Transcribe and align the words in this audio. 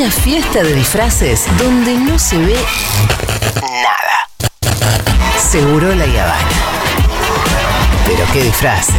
Una 0.00 0.10
fiesta 0.10 0.62
de 0.62 0.72
disfraces 0.72 1.44
donde 1.58 1.92
no 1.92 2.18
se 2.18 2.38
ve 2.38 2.56
nada. 3.60 4.72
Seguro 5.38 5.94
la 5.94 6.04
Habana. 6.04 6.48
Pero 8.06 8.24
qué 8.32 8.44
disfraces. 8.44 8.94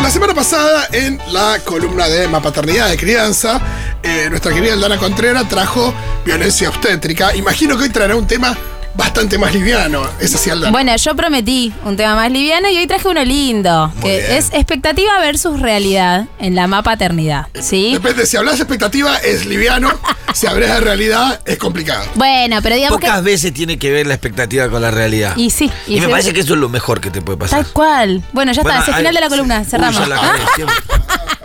La 0.00 0.10
semana 0.10 0.32
pasada, 0.32 0.88
en 0.92 1.20
la 1.30 1.58
columna 1.62 2.08
de 2.08 2.26
Paternidad 2.28 2.88
de 2.88 2.96
Crianza, 2.96 3.60
eh, 4.02 4.28
nuestra 4.30 4.54
querida 4.54 4.72
Aldana 4.72 4.96
Contreras 4.96 5.46
trajo 5.46 5.92
violencia 6.24 6.68
obstétrica. 6.68 7.34
Imagino 7.36 7.76
que 7.76 7.84
hoy 7.84 7.90
traerá 7.90 8.16
un 8.16 8.26
tema 8.26 8.56
bastante 8.96 9.38
más 9.38 9.52
liviano. 9.52 10.08
Es 10.20 10.34
así, 10.36 10.50
Aldana. 10.50 10.70
Bueno, 10.70 10.94
yo 10.96 11.16
prometí 11.16 11.72
un 11.84 11.96
tema 11.96 12.14
más 12.14 12.30
liviano 12.30 12.68
y 12.70 12.76
hoy 12.78 12.86
traje 12.86 13.08
uno 13.08 13.24
lindo, 13.24 13.88
Muy 13.96 14.02
que 14.02 14.18
bien. 14.20 14.32
es 14.32 14.50
expectativa 14.52 15.18
versus 15.18 15.60
realidad 15.60 16.26
en 16.38 16.54
la 16.54 16.68
paternidad, 16.82 17.48
¿sí? 17.60 17.92
Depende, 17.94 18.24
si 18.24 18.36
hablas 18.36 18.56
de 18.58 18.62
expectativa 18.62 19.16
es 19.16 19.46
liviano, 19.46 19.90
si 20.32 20.46
hablas 20.46 20.68
de 20.74 20.80
realidad 20.80 21.40
es 21.44 21.58
complicado. 21.58 22.04
Bueno, 22.14 22.60
pero 22.62 22.76
digamos 22.76 23.00
Pocas 23.00 23.16
que... 23.16 23.22
veces 23.22 23.52
tiene 23.52 23.78
que 23.80 23.90
ver 23.90 24.06
la 24.06 24.14
expectativa 24.14 24.68
con 24.68 24.80
la 24.80 24.92
realidad. 24.92 25.36
Y 25.36 25.50
sí, 25.50 25.68
Y, 25.88 25.96
me 25.96 26.02
se- 26.02 26.08
parece 26.08 26.32
que 26.32 26.40
eso 26.40 26.54
es 26.54 26.60
lo 26.60 26.68
mejor 26.68 27.00
que 27.00 27.10
te 27.10 27.20
puede 27.20 27.36
pasar. 27.36 27.64
Tal 27.64 27.72
cual. 27.72 28.22
Bueno, 28.32 28.52
ya 28.52 28.62
Bueno, 28.62 28.78
está, 28.78 28.92
es 28.92 28.96
el 28.96 29.00
final 29.02 29.14
de 29.16 29.20
la 29.20 29.28
columna, 29.28 29.58
Uy, 29.58 29.64
cerramos. 29.64 29.98
ya 29.98 30.06
la 30.06 30.16
cagué, 30.20 30.64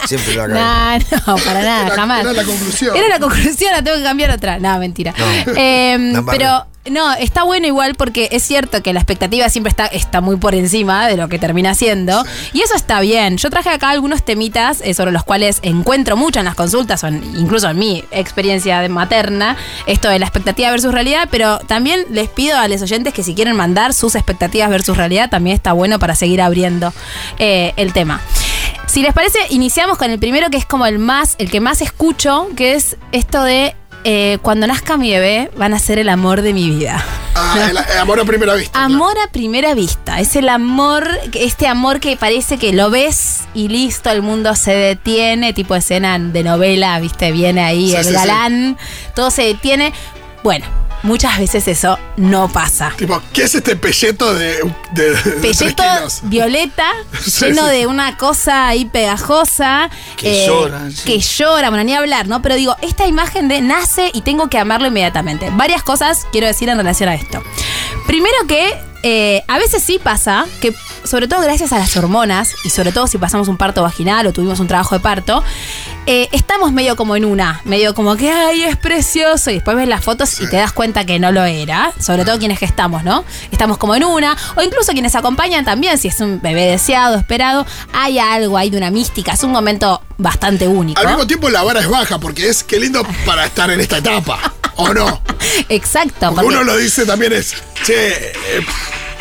siempre, 0.09 0.36
la. 0.36 0.48
Nah, 0.48 0.98
no, 1.27 1.36
para 1.38 1.62
nada, 1.62 1.86
Era- 1.88 1.95
jamás. 1.95 2.22
era 2.22 2.34
la 2.34 2.44
conclusión. 2.44 2.95
Era 2.98 3.08
la 3.08 3.20
conclusión, 3.20 3.72
la 3.72 3.84
tengo 3.84 3.98
que 3.98 4.04
cambiar 4.04 4.32
otra. 4.32 4.59
No, 4.59 4.77
mentira. 4.80 5.13
No. 5.18 5.54
Eh, 5.55 5.94
embarré. 5.94 6.38
pero 6.40 6.66
no, 6.90 7.13
está 7.13 7.44
bueno 7.44 7.68
igual 7.68 7.93
porque 7.96 8.29
es 8.32 8.41
cierto 8.41 8.82
que 8.82 8.93
la 8.93 8.99
expectativa 9.01 9.48
siempre 9.49 9.70
está, 9.70 9.85
está 9.85 10.21
muy 10.21 10.38
por 10.38 10.55
encima 10.55 11.07
de 11.07 11.18
lo 11.18 11.27
que 11.29 11.38
termina 11.38 11.76
siendo. 11.76 12.24
Y 12.54 12.62
eso 12.62 12.74
está 12.76 12.99
bien. 13.01 13.38
Yo 13.38 13.49
traje 13.51 13.70
acá 13.70 13.90
algunos 13.91 14.24
temitas 14.24 14.82
eh, 14.84 14.93
sobre 14.96 15.12
los 15.12 15.24
cuales 15.24 15.60
encuentro 15.62 16.18
mucho 16.18 16.40
en 16.40 16.46
las 16.46 16.55
consultas, 16.55 17.04
o 17.04 17.07
en- 17.07 17.21
incluso 17.38 17.70
en 17.70 17.77
mi 17.77 18.04
experiencia 18.12 18.79
de 18.79 18.90
materna, 18.90 19.55
esto 19.85 20.10
de 20.10 20.18
la 20.18 20.26
expectativa 20.26 20.71
versus 20.71 20.91
realidad, 20.91 21.27
pero 21.29 21.60
también 21.60 22.05
les 22.12 22.27
pido 22.29 22.57
a 22.57 22.68
los 22.68 22.82
oyentes 22.82 23.13
que 23.13 23.21
si 23.23 23.35
quieren 23.35 23.55
mandar 23.55 23.94
sus 23.94 24.16
expectativas 24.16 24.70
versus 24.70 24.98
realidad, 24.98 25.29
también 25.29 25.55
está 25.55 25.73
bueno 25.73 25.99
para 25.99 26.16
seguir 26.16 26.41
abriendo 26.41 26.91
eh, 27.38 27.73
el 27.76 27.94
tema. 27.94 28.20
Si 28.90 29.04
les 29.04 29.13
parece, 29.13 29.37
iniciamos 29.49 29.98
con 29.99 30.09
el 30.09 30.18
primero 30.20 30.49
que 30.49 30.57
es 30.57 30.65
como 30.65 30.85
el 30.87 30.98
más, 30.98 31.35
el 31.37 31.51
que 31.51 31.59
más 31.62 31.82
escucho, 31.82 32.48
que 32.55 32.73
es 32.73 32.98
esto 33.12 33.43
de 33.43 33.76
eh, 34.04 34.40
cuando 34.41 34.65
nazca 34.65 34.98
mi 34.98 35.12
bebé 35.12 35.51
van 35.57 35.73
a 35.76 35.79
ser 35.79 35.99
el 35.99 36.09
amor 36.09 36.41
de 36.41 36.54
mi 36.54 36.71
vida. 36.71 37.04
Ah, 37.35 37.67
el, 37.70 37.77
el 37.77 37.98
amor 37.99 38.20
a 38.20 38.26
primera 38.26 38.55
vista. 38.55 38.84
Amor 38.84 39.15
a 39.20 39.32
primera 39.32 39.76
vista. 39.76 40.20
Es 40.20 40.35
el 40.35 40.49
amor, 40.49 41.07
este 41.34 41.67
amor 41.67 41.99
que 41.99 42.17
parece 42.17 42.57
que 42.57 42.73
lo 42.73 42.90
ves 42.90 43.41
y 43.54 43.67
listo, 43.67 44.10
el 44.10 44.23
mundo 44.23 44.55
se 44.55 44.73
detiene, 44.73 45.54
tipo 45.54 45.76
escena 45.76 46.17
de 46.17 46.43
novela, 46.43 46.99
viste, 46.99 47.32
viene 47.32 47.62
ahí 47.63 47.90
Sí, 47.91 47.95
el 47.95 48.04
sí, 48.05 48.10
sí. 48.10 48.15
galán, 48.15 48.77
todo 49.15 49.29
se 49.29 49.43
detiene. 49.43 49.93
Bueno, 50.43 50.65
muchas 51.03 51.37
veces 51.39 51.67
eso 51.67 51.97
no 52.17 52.49
pasa. 52.51 52.91
Tipo, 52.97 53.21
¿qué 53.33 53.43
es 53.43 53.55
este 53.55 53.75
pelleto 53.75 54.33
de, 54.33 54.55
de, 54.93 55.09
de 55.11 55.15
tres 55.21 55.57
Pelleto 55.57 55.83
kilos? 55.83 56.19
violeta, 56.23 56.91
Sí, 57.25 57.45
lleno 57.45 57.65
sí. 57.65 57.71
de 57.71 57.87
una 57.87 58.17
cosa 58.17 58.67
ahí 58.67 58.85
pegajosa. 58.85 59.85
eh, 59.85 59.89
Que 60.17 60.45
llora, 60.47 60.89
sí. 60.91 61.03
Que 61.05 61.20
llora, 61.20 61.70
bueno, 61.70 61.83
ni 61.83 61.93
hablar, 61.95 62.27
¿no? 62.27 62.41
Pero 62.41 62.55
digo, 62.55 62.75
esta 62.81 63.07
imagen 63.07 63.47
de 63.47 63.61
nace 63.61 64.11
y 64.13 64.22
tengo 64.22 64.50
que 64.50 64.57
amarlo 64.57 64.88
inmediatamente. 64.88 65.50
Varias 65.53 65.83
cosas 65.83 66.25
quiero 66.31 66.47
decir 66.47 66.69
en 66.69 66.77
relación 66.77 67.09
a 67.09 67.16
esto. 67.16 67.41
Primero 68.07 68.35
que 68.47 68.73
eh, 69.03 69.44
a 69.47 69.57
veces 69.57 69.81
sí 69.83 70.00
pasa 70.01 70.45
que, 70.59 70.73
sobre 71.05 71.27
todo 71.27 71.41
gracias 71.41 71.72
a 71.72 71.79
las 71.79 71.95
hormonas, 71.95 72.53
y 72.65 72.69
sobre 72.69 72.91
todo 72.91 73.07
si 73.07 73.17
pasamos 73.17 73.47
un 73.47 73.55
parto 73.57 73.81
vaginal 73.83 74.27
o 74.27 74.33
tuvimos 74.33 74.59
un 74.59 74.67
trabajo 74.67 74.95
de 74.95 74.99
parto, 75.01 75.43
eh, 76.11 76.27
estamos 76.31 76.71
medio 76.73 76.95
como 76.95 77.15
en 77.15 77.23
una, 77.23 77.61
medio 77.65 77.93
como 77.93 78.17
que, 78.17 78.31
ay, 78.31 78.63
es 78.63 78.75
precioso, 78.77 79.51
y 79.51 79.55
después 79.55 79.77
ves 79.77 79.87
las 79.87 80.03
fotos 80.03 80.41
y 80.41 80.49
te 80.49 80.57
das 80.57 80.73
cuenta 80.73 81.05
que 81.05 81.19
no 81.19 81.31
lo 81.31 81.43
era, 81.45 81.93
sobre 81.99 82.25
todo 82.25 82.39
quienes 82.39 82.57
gestamos, 82.57 83.03
¿no? 83.03 83.23
Estamos 83.51 83.77
como 83.77 83.93
en 83.93 84.03
una, 84.03 84.35
o 84.55 84.63
incluso 84.63 84.91
quienes 84.93 85.13
acompañan 85.13 85.65
también, 85.65 85.99
si 85.99 86.07
es 86.07 86.19
un 86.19 86.41
bebé 86.41 86.65
deseado, 86.65 87.15
esperado, 87.15 87.63
hay 87.93 88.17
algo 88.17 88.57
ahí 88.57 88.71
de 88.71 88.77
una 88.77 88.89
mística, 88.89 89.33
es 89.33 89.43
un 89.43 89.51
momento 89.51 90.01
bastante 90.17 90.67
único. 90.67 90.99
Al 90.99 91.09
mismo 91.09 91.27
tiempo 91.27 91.47
la 91.47 91.61
vara 91.61 91.79
es 91.79 91.87
baja 91.87 92.17
porque 92.17 92.49
es 92.49 92.63
qué 92.63 92.79
lindo 92.79 93.05
para 93.23 93.45
estar 93.45 93.69
en 93.69 93.79
esta 93.79 93.99
etapa. 93.99 94.39
¿O 94.77 94.91
no? 94.91 95.21
Exacto, 95.69 96.31
Porque 96.31 96.35
porque 96.41 96.47
uno 96.47 96.63
lo 96.63 96.77
dice 96.77 97.05
también 97.05 97.33
es, 97.33 97.53
che, 97.83 98.31
eh, 98.31 98.65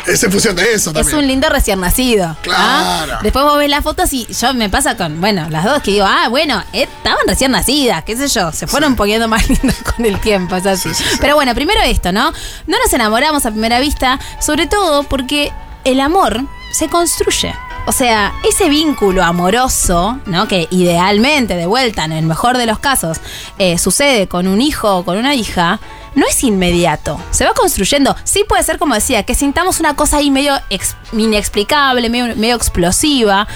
es 0.09 0.23
en 0.23 0.31
función 0.31 0.55
de 0.55 0.73
eso 0.73 0.89
es 0.89 0.93
también. 0.95 1.17
un 1.17 1.27
lindo 1.27 1.49
recién 1.49 1.79
nacido. 1.79 2.25
¿ah? 2.25 2.37
Claro. 2.41 3.19
Después 3.21 3.45
vos 3.45 3.57
ves 3.57 3.69
las 3.69 3.83
fotos 3.83 4.11
y 4.13 4.27
yo 4.33 4.53
me 4.53 4.69
pasa 4.69 4.97
con, 4.97 5.19
bueno, 5.21 5.47
las 5.49 5.65
dos 5.65 5.81
que 5.81 5.91
digo, 5.91 6.05
ah, 6.07 6.27
bueno, 6.29 6.63
estaban 6.73 7.25
recién 7.27 7.51
nacidas, 7.51 8.03
qué 8.03 8.17
sé 8.17 8.27
yo, 8.27 8.51
se 8.51 8.67
fueron 8.67 8.95
poniendo 8.95 9.27
más 9.27 9.47
lindas 9.49 9.77
con 9.95 10.05
el 10.05 10.19
tiempo, 10.19 10.55
es 10.55 10.65
así. 10.65 10.89
Sí, 10.89 10.95
sí, 10.95 11.03
sí. 11.09 11.17
Pero 11.21 11.35
bueno, 11.35 11.53
primero 11.53 11.81
esto, 11.81 12.11
¿no? 12.11 12.31
No 12.67 12.77
nos 12.83 12.93
enamoramos 12.93 13.45
a 13.45 13.51
primera 13.51 13.79
vista, 13.79 14.19
sobre 14.39 14.67
todo 14.67 15.03
porque 15.03 15.51
el 15.83 15.99
amor 15.99 16.41
se 16.71 16.87
construye. 16.87 17.53
O 17.85 17.91
sea, 17.91 18.33
ese 18.47 18.69
vínculo 18.69 19.23
amoroso, 19.23 20.19
¿no? 20.25 20.47
Que 20.47 20.67
idealmente, 20.69 21.55
de 21.55 21.65
vuelta, 21.65 22.05
en 22.05 22.11
el 22.11 22.25
mejor 22.25 22.57
de 22.57 22.67
los 22.67 22.77
casos, 22.77 23.19
eh, 23.57 23.77
sucede 23.79 24.27
con 24.27 24.47
un 24.47 24.61
hijo 24.61 24.97
o 24.97 25.05
con 25.05 25.17
una 25.17 25.33
hija, 25.33 25.79
no 26.15 26.25
es 26.27 26.43
inmediato. 26.43 27.19
Se 27.31 27.45
va 27.45 27.53
construyendo. 27.53 28.15
Sí 28.23 28.43
puede 28.47 28.63
ser, 28.63 28.77
como 28.79 28.95
decía, 28.95 29.23
que 29.23 29.35
sintamos 29.35 29.79
una 29.79 29.95
cosa 29.95 30.17
ahí 30.17 30.31
medio 30.31 30.53
ex- 30.69 30.95
inexplicable, 31.13 32.09
medio, 32.09 32.35
medio 32.35 32.55
explosiva. 32.55 33.47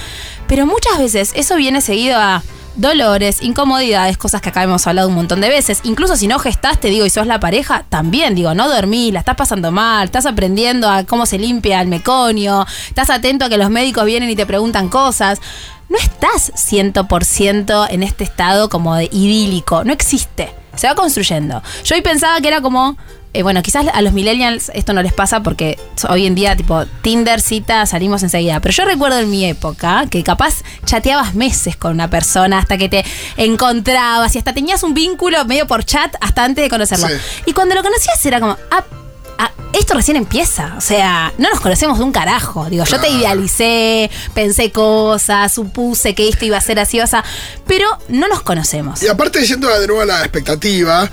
Pero 0.47 0.65
muchas 0.65 0.97
veces 0.99 1.31
eso 1.35 1.55
viene 1.55 1.81
seguido 1.81 2.19
a 2.19 2.43
dolores, 2.75 3.41
incomodidades, 3.43 4.17
cosas 4.17 4.41
que 4.41 4.49
acá 4.49 4.63
hemos 4.63 4.87
hablado 4.87 5.07
un 5.07 5.13
montón 5.15 5.41
de 5.41 5.49
veces. 5.49 5.79
Incluso 5.83 6.15
si 6.15 6.27
no 6.27 6.39
gestaste, 6.39 6.87
digo, 6.89 7.05
y 7.05 7.09
sos 7.09 7.27
la 7.27 7.39
pareja, 7.39 7.85
también, 7.89 8.33
digo, 8.35 8.53
no 8.55 8.67
dormís, 8.67 9.13
la 9.13 9.19
estás 9.19 9.35
pasando 9.35 9.71
mal, 9.71 10.05
estás 10.05 10.25
aprendiendo 10.25 10.89
a 10.89 11.03
cómo 11.03 11.25
se 11.27 11.37
limpia 11.37 11.81
el 11.81 11.87
meconio, 11.87 12.65
estás 12.87 13.09
atento 13.11 13.45
a 13.45 13.49
que 13.49 13.57
los 13.57 13.69
médicos 13.69 14.05
vienen 14.05 14.29
y 14.29 14.35
te 14.35 14.45
preguntan 14.45 14.89
cosas. 14.89 15.39
No 15.89 15.97
estás 15.99 16.51
100% 16.55 17.87
en 17.91 18.03
este 18.03 18.23
estado 18.23 18.69
como 18.69 18.95
de 18.95 19.05
idílico, 19.11 19.83
no 19.83 19.93
existe. 19.93 20.53
Se 20.75 20.87
va 20.87 20.95
construyendo. 20.95 21.61
Yo 21.83 21.95
hoy 21.95 22.01
pensaba 22.01 22.39
que 22.41 22.47
era 22.47 22.61
como 22.61 22.97
eh, 23.35 23.41
bueno, 23.41 23.63
quizás 23.63 23.87
a 23.91 24.01
los 24.03 24.13
millennials 24.13 24.69
esto 24.75 24.93
no 24.93 25.01
les 25.01 25.11
pasa 25.11 25.41
porque 25.41 25.79
hoy 26.07 26.27
en 26.27 26.35
día, 26.35 26.55
tipo, 26.55 26.85
Tinder, 27.01 27.41
cita, 27.41 27.83
salimos 27.87 28.21
enseguida. 28.21 28.59
Pero 28.59 28.73
yo 28.73 28.85
recuerdo 28.85 29.19
en 29.19 29.29
mi 29.31 29.43
época 29.45 30.05
que 30.09 30.23
capaz 30.23 30.61
chateabas 30.85 31.33
meses 31.33 31.75
con 31.75 31.93
una 31.93 32.11
persona 32.11 32.59
hasta 32.59 32.77
que 32.77 32.89
te 32.89 33.03
encontrabas 33.37 34.35
y 34.35 34.37
hasta 34.37 34.53
tenías 34.53 34.83
un 34.83 34.93
vínculo 34.93 35.43
medio 35.45 35.65
por 35.65 35.83
chat 35.83 36.13
hasta 36.21 36.43
antes 36.43 36.63
de 36.63 36.69
conocerlo. 36.69 37.07
Sí. 37.07 37.13
Y 37.47 37.53
cuando 37.53 37.73
lo 37.73 37.81
conocías 37.81 38.23
era 38.23 38.39
como, 38.39 38.51
ah, 38.69 38.83
ah, 38.91 39.02
esto 39.73 39.95
recién 39.95 40.17
empieza. 40.17 40.75
O 40.77 40.81
sea, 40.81 41.33
no 41.37 41.49
nos 41.49 41.59
conocemos 41.59 41.97
de 41.97 42.03
un 42.03 42.11
carajo. 42.11 42.69
Digo, 42.69 42.85
yo 42.85 42.99
te 42.99 43.09
idealicé, 43.09 44.09
pensé 44.33 44.71
cosas, 44.71 45.51
supuse 45.53 46.15
que 46.15 46.29
esto 46.29 46.45
iba 46.45 46.57
a 46.57 46.61
ser 46.61 46.79
así, 46.79 46.99
o 47.01 47.07
sea, 47.07 47.23
pero 47.67 47.87
no 48.07 48.27
nos 48.27 48.41
conocemos. 48.43 49.01
Y 49.01 49.07
aparte, 49.07 49.45
yendo 49.45 49.67
de 49.67 49.87
nuevo 49.87 50.01
a 50.01 50.05
la 50.05 50.19
expectativa, 50.21 51.09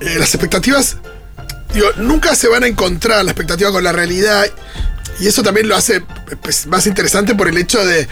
eh, 0.00 0.16
las 0.18 0.32
expectativas, 0.34 0.96
digo, 1.74 1.88
nunca 1.96 2.34
se 2.34 2.48
van 2.48 2.62
a 2.62 2.66
encontrar 2.66 3.24
la 3.24 3.32
expectativa 3.32 3.70
con 3.72 3.84
la 3.84 3.92
realidad. 3.92 4.46
Y 5.18 5.26
eso 5.26 5.42
también 5.42 5.68
lo 5.68 5.76
hace 5.76 6.02
pues, 6.42 6.66
más 6.66 6.86
interesante 6.86 7.34
por 7.34 7.48
el 7.48 7.56
hecho 7.56 7.84
de, 7.84 8.06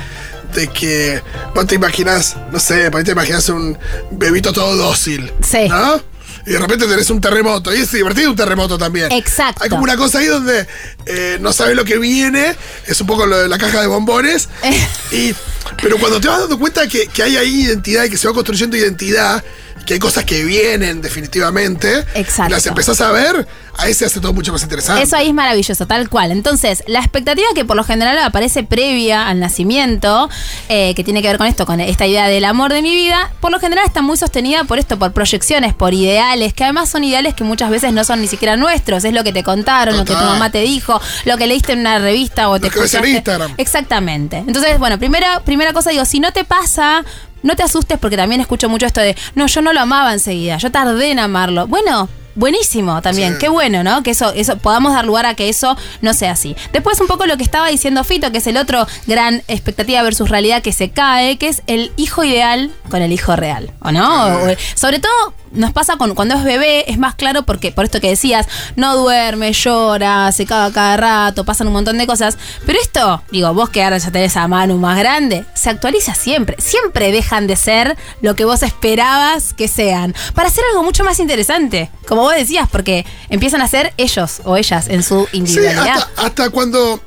de 0.54 0.68
que 0.68 1.22
vos 1.54 1.66
te 1.66 1.74
imaginas, 1.74 2.36
no 2.50 2.58
sé, 2.58 2.90
por 2.90 2.98
ahí 2.98 3.04
te 3.04 3.12
imaginas 3.12 3.48
un 3.48 3.78
bebito 4.10 4.52
todo 4.52 4.76
dócil. 4.76 5.32
Sí. 5.42 5.68
¿No? 5.68 6.13
Y 6.46 6.52
de 6.52 6.58
repente 6.58 6.86
tenés 6.86 7.08
un 7.10 7.20
terremoto. 7.20 7.74
Y 7.74 7.80
es 7.80 7.92
divertido 7.92 8.30
un 8.30 8.36
terremoto 8.36 8.76
también. 8.76 9.10
Exacto. 9.12 9.62
Hay 9.64 9.70
como 9.70 9.82
una 9.82 9.96
cosa 9.96 10.18
ahí 10.18 10.26
donde 10.26 10.66
eh, 11.06 11.38
no 11.40 11.52
sabes 11.52 11.74
lo 11.74 11.84
que 11.84 11.98
viene. 11.98 12.54
Es 12.86 13.00
un 13.00 13.06
poco 13.06 13.26
lo 13.26 13.38
de 13.38 13.48
la 13.48 13.58
caja 13.58 13.80
de 13.80 13.86
bombones. 13.86 14.48
y, 15.12 15.34
pero 15.80 15.98
cuando 15.98 16.20
te 16.20 16.28
vas 16.28 16.40
dando 16.40 16.58
cuenta 16.58 16.86
que, 16.86 17.06
que 17.06 17.22
hay 17.22 17.36
ahí 17.36 17.62
identidad 17.62 18.04
y 18.04 18.10
que 18.10 18.18
se 18.18 18.28
va 18.28 18.34
construyendo 18.34 18.76
identidad, 18.76 19.42
que 19.84 19.94
hay 19.94 20.00
cosas 20.00 20.24
que 20.24 20.44
vienen 20.44 21.00
definitivamente, 21.02 22.04
Exacto. 22.14 22.50
las 22.50 22.66
empezás 22.66 23.00
a 23.00 23.10
ver, 23.12 23.46
ahí 23.76 23.92
se 23.92 24.06
hace 24.06 24.20
todo 24.20 24.32
mucho 24.32 24.52
más 24.52 24.62
interesante. 24.62 25.02
Eso 25.02 25.16
ahí 25.16 25.28
es 25.28 25.34
maravilloso, 25.34 25.86
tal 25.86 26.08
cual. 26.08 26.32
Entonces, 26.32 26.82
la 26.86 27.00
expectativa 27.00 27.46
que 27.54 27.64
por 27.64 27.76
lo 27.76 27.84
general 27.84 28.18
aparece 28.18 28.64
previa 28.64 29.28
al 29.28 29.40
nacimiento, 29.40 30.30
eh, 30.68 30.94
que 30.94 31.04
tiene 31.04 31.20
que 31.22 31.28
ver 31.28 31.38
con 31.38 31.46
esto, 31.46 31.66
con 31.66 31.80
esta 31.80 32.06
idea 32.06 32.28
del 32.28 32.44
amor 32.44 32.72
de 32.72 32.82
mi 32.82 32.94
vida, 32.94 33.30
por 33.40 33.50
lo 33.50 33.60
general 33.60 33.84
está 33.86 34.00
muy 34.00 34.16
sostenida 34.16 34.64
por 34.64 34.78
esto, 34.78 34.98
por 34.98 35.12
proyecciones, 35.12 35.74
por 35.74 35.92
ideales, 35.92 36.33
que 36.54 36.64
además 36.64 36.88
son 36.88 37.04
ideales 37.04 37.34
que 37.34 37.44
muchas 37.44 37.70
veces 37.70 37.92
no 37.92 38.04
son 38.04 38.20
ni 38.20 38.26
siquiera 38.28 38.56
nuestros, 38.56 39.04
es 39.04 39.12
lo 39.12 39.22
que 39.24 39.32
te 39.32 39.42
contaron, 39.42 39.96
lo 39.96 40.04
que 40.04 40.12
tu 40.14 40.18
mamá 40.18 40.50
te 40.50 40.60
dijo, 40.60 41.00
lo 41.24 41.36
que 41.36 41.46
leíste 41.46 41.72
en 41.72 41.80
una 41.80 41.98
revista 41.98 42.48
o 42.48 42.58
te 42.58 42.66
Lo 42.66 42.72
que 42.72 42.80
ves 42.80 42.94
en 42.94 42.98
escuchaste. 43.04 43.16
Instagram. 43.18 43.54
Exactamente. 43.58 44.38
Entonces, 44.38 44.78
bueno, 44.78 44.98
primera, 44.98 45.40
primera 45.40 45.72
cosa 45.72 45.90
digo, 45.90 46.04
si 46.04 46.20
no 46.20 46.32
te 46.32 46.44
pasa, 46.44 47.04
no 47.42 47.56
te 47.56 47.62
asustes 47.62 47.98
porque 47.98 48.16
también 48.16 48.40
escucho 48.40 48.68
mucho 48.68 48.86
esto 48.86 49.00
de, 49.00 49.16
no, 49.34 49.46
yo 49.46 49.62
no 49.62 49.72
lo 49.72 49.80
amaba 49.80 50.12
enseguida, 50.12 50.56
yo 50.58 50.70
tardé 50.70 51.10
en 51.10 51.18
amarlo. 51.18 51.66
Bueno, 51.66 52.08
buenísimo 52.36 53.00
también, 53.02 53.34
Sí. 53.34 53.38
qué 53.40 53.48
bueno, 53.48 53.84
¿no? 53.84 54.02
Que 54.02 54.10
eso, 54.10 54.32
eso 54.34 54.56
podamos 54.56 54.92
dar 54.92 55.04
lugar 55.04 55.24
a 55.26 55.34
que 55.34 55.48
eso 55.48 55.76
no 56.00 56.14
sea 56.14 56.32
así. 56.32 56.56
Después 56.72 57.00
un 57.00 57.06
poco 57.06 57.26
lo 57.26 57.36
que 57.36 57.44
estaba 57.44 57.68
diciendo 57.68 58.02
Fito, 58.02 58.32
que 58.32 58.38
es 58.38 58.46
el 58.48 58.56
otro 58.56 58.86
gran 59.06 59.42
expectativa 59.46 60.02
versus 60.02 60.28
realidad 60.28 60.62
que 60.62 60.72
se 60.72 60.90
cae, 60.90 61.36
que 61.38 61.48
es 61.48 61.62
el 61.68 61.92
hijo 61.96 62.24
ideal 62.24 62.72
con 62.90 63.02
el 63.02 63.12
hijo 63.12 63.36
real, 63.36 63.70
¿o 63.80 63.92
no? 63.92 64.36
Sobre 64.74 64.98
todo 64.98 65.12
nos 65.54 65.72
pasa 65.72 65.96
con, 65.96 66.14
cuando 66.14 66.34
es 66.34 66.44
bebé, 66.44 66.90
es 66.90 66.98
más 66.98 67.14
claro 67.14 67.42
porque, 67.44 67.72
por 67.72 67.84
esto 67.84 68.00
que 68.00 68.08
decías, 68.10 68.46
no 68.76 68.96
duerme, 68.96 69.52
llora, 69.52 70.30
se 70.32 70.46
caga 70.46 70.72
cada 70.72 70.96
rato, 70.96 71.44
pasan 71.44 71.66
un 71.68 71.72
montón 71.72 71.96
de 71.98 72.06
cosas. 72.06 72.36
Pero 72.66 72.78
esto, 72.80 73.22
digo, 73.30 73.52
vos 73.54 73.70
que 73.70 73.82
ahora 73.82 73.98
ya 73.98 74.10
tenés 74.10 74.36
a 74.36 74.46
Manu 74.48 74.76
más 74.78 74.98
grande, 74.98 75.44
se 75.54 75.70
actualiza 75.70 76.14
siempre. 76.14 76.56
Siempre 76.58 77.12
dejan 77.12 77.46
de 77.46 77.56
ser 77.56 77.96
lo 78.20 78.34
que 78.34 78.44
vos 78.44 78.62
esperabas 78.62 79.52
que 79.54 79.68
sean. 79.68 80.14
Para 80.34 80.48
hacer 80.48 80.64
algo 80.70 80.82
mucho 80.82 81.04
más 81.04 81.18
interesante. 81.20 81.90
Como 82.06 82.22
vos 82.22 82.34
decías, 82.34 82.68
porque 82.70 83.06
empiezan 83.30 83.60
a 83.62 83.68
ser 83.68 83.92
ellos 83.96 84.40
o 84.44 84.56
ellas 84.56 84.88
en 84.88 85.02
su 85.02 85.26
Sí, 85.30 85.38
individualidad. 85.38 85.98
hasta, 85.98 86.22
hasta 86.22 86.50
cuando. 86.50 87.00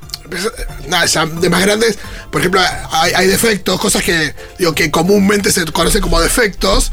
Nada, 0.87 1.05
ya 1.05 1.25
de 1.25 1.49
más 1.49 1.61
grandes, 1.61 1.97
por 2.31 2.41
ejemplo, 2.41 2.59
hay, 2.91 3.13
hay 3.13 3.27
defectos, 3.27 3.79
cosas 3.79 4.03
que 4.03 4.35
digo 4.59 4.73
que 4.73 4.91
comúnmente 4.91 5.51
se 5.53 5.63
conocen 5.65 6.01
como 6.01 6.19
defectos. 6.19 6.91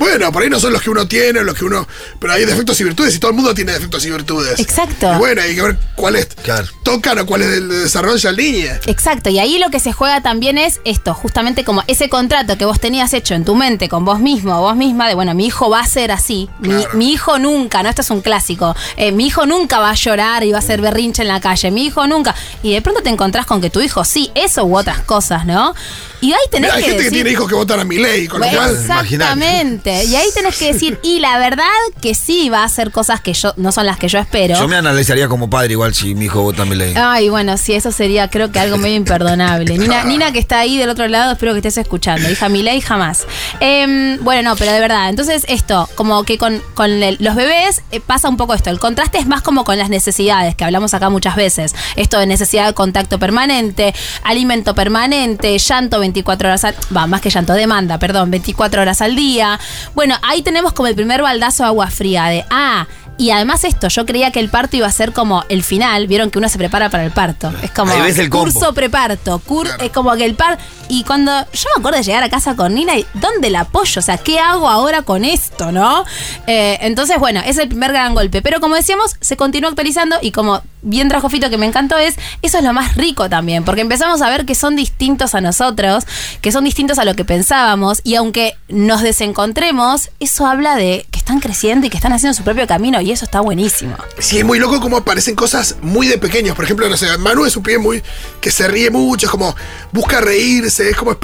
Bueno, 0.00 0.32
por 0.32 0.42
ahí 0.42 0.50
no 0.50 0.58
son 0.58 0.72
los 0.72 0.82
que 0.82 0.90
uno 0.90 1.06
tiene, 1.06 1.42
los 1.44 1.54
que 1.54 1.64
uno. 1.64 1.86
Pero 2.18 2.32
hay 2.32 2.44
defectos 2.46 2.80
y 2.80 2.84
virtudes 2.84 3.14
y 3.14 3.18
todo 3.18 3.30
el 3.30 3.36
mundo 3.36 3.54
tiene 3.54 3.72
defectos 3.72 4.04
y 4.06 4.10
virtudes. 4.10 4.58
Exacto. 4.58 5.12
Y 5.14 5.18
bueno, 5.18 5.42
hay 5.42 5.54
que 5.54 5.62
ver 5.62 5.78
cuáles 5.94 6.26
Claro. 6.42 6.66
tocan 6.82 7.18
o 7.18 7.26
cuáles 7.26 7.50
del 7.50 7.68
desarrollo 7.68 8.30
en 8.30 8.36
línea. 8.36 8.80
Exacto, 8.86 9.28
y 9.30 9.38
ahí 9.38 9.58
lo 9.58 9.70
que 9.70 9.78
se 9.78 9.92
juega 9.92 10.22
también 10.22 10.56
es 10.58 10.80
esto, 10.84 11.12
justamente 11.14 11.64
como 11.64 11.84
ese 11.86 12.08
contrato 12.08 12.56
que 12.56 12.64
vos 12.64 12.80
tenías 12.80 13.12
hecho 13.12 13.34
en 13.34 13.44
tu 13.44 13.54
mente 13.54 13.88
con 13.90 14.04
vos 14.04 14.20
mismo 14.20 14.56
o 14.58 14.62
vos 14.62 14.74
misma, 14.76 15.06
de 15.06 15.14
bueno, 15.14 15.34
mi 15.34 15.46
hijo 15.46 15.68
va 15.68 15.80
a 15.80 15.86
ser 15.86 16.10
así, 16.12 16.48
mi, 16.60 16.68
Claro. 16.70 16.88
mi 16.94 17.12
hijo 17.12 17.38
nunca, 17.38 17.82
no, 17.82 17.90
esto 17.90 18.00
es 18.00 18.10
un 18.10 18.22
clásico, 18.22 18.74
eh, 18.96 19.12
mi 19.12 19.26
hijo 19.26 19.44
nunca 19.44 19.78
va 19.80 19.90
a 19.90 19.94
llorar 19.94 20.44
y 20.44 20.52
va 20.52 20.58
a 20.58 20.62
ser 20.62 20.80
berrinche 20.80 21.22
en 21.22 21.28
la 21.28 21.40
calle, 21.40 21.70
mi 21.70 21.84
hijo 21.86 22.06
nunca, 22.06 22.34
y 22.62 22.72
de 22.72 22.80
pronto 22.80 23.02
te 23.02 23.10
encontrás 23.10 23.44
con 23.44 23.60
que 23.60 23.68
tu 23.68 23.80
hijo 23.82 24.04
sí, 24.04 24.30
eso 24.34 24.64
u 24.64 24.76
otras 24.78 25.00
cosas, 25.00 25.44
¿no? 25.44 25.74
Y 26.22 26.32
ahí 26.32 26.38
tenés 26.50 26.68
Mira, 26.68 26.74
hay 26.74 26.82
que 26.82 26.88
gente 26.90 27.02
que 27.04 27.08
decir- 27.10 27.16
tiene 27.24 27.30
hijos 27.30 27.48
que 27.48 27.54
votan 27.54 27.80
a 27.80 27.84
mi 27.84 27.96
ley, 27.98 28.26
con 28.28 28.40
lo 28.40 28.46
cual. 28.48 28.70
Exactamente. 28.72 29.89
Y 30.04 30.16
ahí 30.16 30.26
tenés 30.34 30.56
que 30.58 30.72
decir, 30.72 30.98
y 31.02 31.20
la 31.20 31.38
verdad 31.38 31.64
que 32.00 32.14
sí 32.14 32.48
va 32.48 32.60
a 32.62 32.64
hacer 32.64 32.90
cosas 32.90 33.20
que 33.20 33.32
yo 33.32 33.52
no 33.56 33.72
son 33.72 33.86
las 33.86 33.98
que 33.98 34.08
yo 34.08 34.18
espero. 34.18 34.56
Yo 34.58 34.68
me 34.68 34.76
analizaría 34.76 35.28
como 35.28 35.48
padre 35.50 35.72
igual 35.72 35.94
si 35.94 36.14
mi 36.14 36.26
hijo 36.26 36.42
vota 36.42 36.64
mi 36.64 36.74
ley. 36.76 36.94
Ay, 36.96 37.28
bueno, 37.28 37.56
sí, 37.56 37.74
eso 37.74 37.92
sería 37.92 38.28
creo 38.28 38.50
que 38.52 38.58
algo 38.60 38.76
medio 38.76 38.96
imperdonable. 38.96 39.76
Nina, 39.78 40.04
Nina 40.04 40.32
que 40.32 40.38
está 40.38 40.60
ahí 40.60 40.76
del 40.78 40.88
otro 40.90 41.06
lado, 41.08 41.32
espero 41.32 41.52
que 41.52 41.58
estés 41.58 41.78
escuchando. 41.78 42.30
Hija 42.30 42.48
Milei, 42.48 42.80
jamás. 42.80 43.26
Em, 43.60 44.18
bueno, 44.22 44.50
no, 44.50 44.56
pero 44.56 44.72
de 44.72 44.80
verdad. 44.80 45.08
Entonces, 45.10 45.44
esto, 45.48 45.88
como 45.94 46.24
que 46.24 46.38
con, 46.38 46.62
con 46.74 46.90
el- 46.90 47.16
los 47.20 47.34
bebés 47.34 47.82
eh, 47.90 48.00
pasa 48.00 48.28
un 48.28 48.36
poco 48.36 48.54
esto. 48.54 48.70
El 48.70 48.78
contraste 48.78 49.18
es 49.18 49.26
más 49.26 49.42
como 49.42 49.64
con 49.64 49.78
las 49.78 49.90
necesidades, 49.90 50.54
que 50.54 50.64
hablamos 50.64 50.94
acá 50.94 51.10
muchas 51.10 51.36
veces. 51.36 51.74
Esto 51.96 52.18
de 52.18 52.26
necesidad 52.26 52.66
de 52.66 52.74
contacto 52.74 53.18
permanente, 53.18 53.94
alimento 54.22 54.74
permanente, 54.74 55.58
llanto 55.58 56.00
24 56.00 56.48
horas 56.48 56.64
al... 56.64 56.74
Va, 56.96 57.06
más 57.06 57.20
que 57.20 57.30
llanto, 57.30 57.52
demanda, 57.52 57.98
perdón, 57.98 58.30
24 58.30 58.82
horas 58.82 59.00
al 59.02 59.14
día. 59.16 59.58
Bueno, 59.94 60.16
ahí 60.22 60.42
tenemos 60.42 60.72
como 60.72 60.86
el 60.88 60.94
primer 60.94 61.22
baldazo 61.22 61.62
de 61.62 61.68
agua 61.68 61.88
fría 61.90 62.24
de, 62.26 62.44
ah, 62.50 62.86
y 63.18 63.32
además 63.32 63.64
esto, 63.64 63.88
yo 63.88 64.06
creía 64.06 64.30
que 64.30 64.40
el 64.40 64.48
parto 64.48 64.78
iba 64.78 64.86
a 64.86 64.92
ser 64.92 65.12
como 65.12 65.44
el 65.50 65.62
final, 65.62 66.06
vieron 66.06 66.30
que 66.30 66.38
uno 66.38 66.48
se 66.48 66.56
prepara 66.56 66.88
para 66.88 67.04
el 67.04 67.10
parto. 67.10 67.52
Es 67.62 67.70
como 67.70 67.92
Ahí 67.92 68.00
ves 68.00 68.18
el 68.18 68.30
combo. 68.30 68.44
curso 68.50 68.72
preparto, 68.72 69.42
cur- 69.46 69.66
Claro. 69.66 69.84
es 69.84 69.90
como 69.90 70.14
que 70.16 70.24
el 70.24 70.34
par 70.36 70.58
y 70.88 71.04
cuando 71.04 71.30
yo 71.52 71.68
me 71.76 71.80
acuerdo 71.80 71.98
de 71.98 72.02
llegar 72.04 72.22
a 72.22 72.30
casa 72.30 72.56
con 72.56 72.74
Nina 72.74 72.96
y 72.96 73.04
¿dónde 73.12 73.50
la 73.50 73.60
apoyo? 73.60 73.98
O 73.98 74.02
sea, 74.02 74.16
¿qué 74.16 74.38
hago 74.40 74.70
ahora 74.70 75.02
con 75.02 75.26
esto, 75.26 75.70
no? 75.70 76.02
Eh, 76.46 76.78
entonces, 76.80 77.18
bueno, 77.18 77.42
es 77.44 77.58
el 77.58 77.68
primer 77.68 77.92
gran 77.92 78.14
golpe, 78.14 78.40
pero 78.40 78.58
como 78.58 78.74
decíamos, 78.74 79.14
se 79.20 79.36
continúa 79.36 79.68
actualizando 79.68 80.16
y 80.22 80.30
como 80.32 80.62
bien 80.82 81.08
trajo 81.08 81.28
Fito 81.28 81.50
que 81.50 81.58
me 81.58 81.66
encantó 81.66 81.98
es, 81.98 82.16
eso 82.42 82.58
es 82.58 82.64
lo 82.64 82.72
más 82.72 82.96
rico 82.96 83.28
también, 83.28 83.64
porque 83.64 83.80
empezamos 83.80 84.22
a 84.22 84.30
ver 84.30 84.46
que 84.46 84.54
son 84.54 84.76
distintos 84.76 85.34
a 85.34 85.40
nosotros, 85.40 86.04
que 86.40 86.52
son 86.52 86.64
distintos 86.64 86.98
a 86.98 87.04
lo 87.04 87.14
que 87.14 87.24
pensábamos 87.24 88.00
y 88.04 88.14
aunque 88.14 88.56
nos 88.68 89.02
desencontremos, 89.02 90.10
eso 90.20 90.46
habla 90.46 90.76
de 90.76 91.06
que 91.10 91.18
están 91.18 91.40
creciendo 91.40 91.86
y 91.86 91.90
que 91.90 91.96
están 91.96 92.12
haciendo 92.12 92.34
su 92.36 92.42
propio 92.44 92.66
camino 92.66 93.00
y 93.00 93.10
eso 93.12 93.24
está 93.24 93.40
buenísimo. 93.40 93.96
Sí, 94.18 94.38
es 94.38 94.44
muy 94.44 94.58
loco 94.58 94.80
como 94.80 94.96
aparecen 94.98 95.34
cosas 95.34 95.76
muy 95.82 96.06
de 96.08 96.18
pequeños. 96.18 96.56
Por 96.56 96.64
ejemplo, 96.64 96.88
no 96.88 96.96
sé, 96.96 97.16
Manu 97.18 97.44
es 97.44 97.56
un 97.56 97.62
pibe 97.62 97.78
muy. 97.78 98.02
que 98.40 98.50
se 98.50 98.66
ríe 98.68 98.90
mucho, 98.90 99.26
es 99.26 99.30
como. 99.30 99.54
busca 99.92 100.20
reírse, 100.20 100.90
es 100.90 100.96
como. 100.96 101.16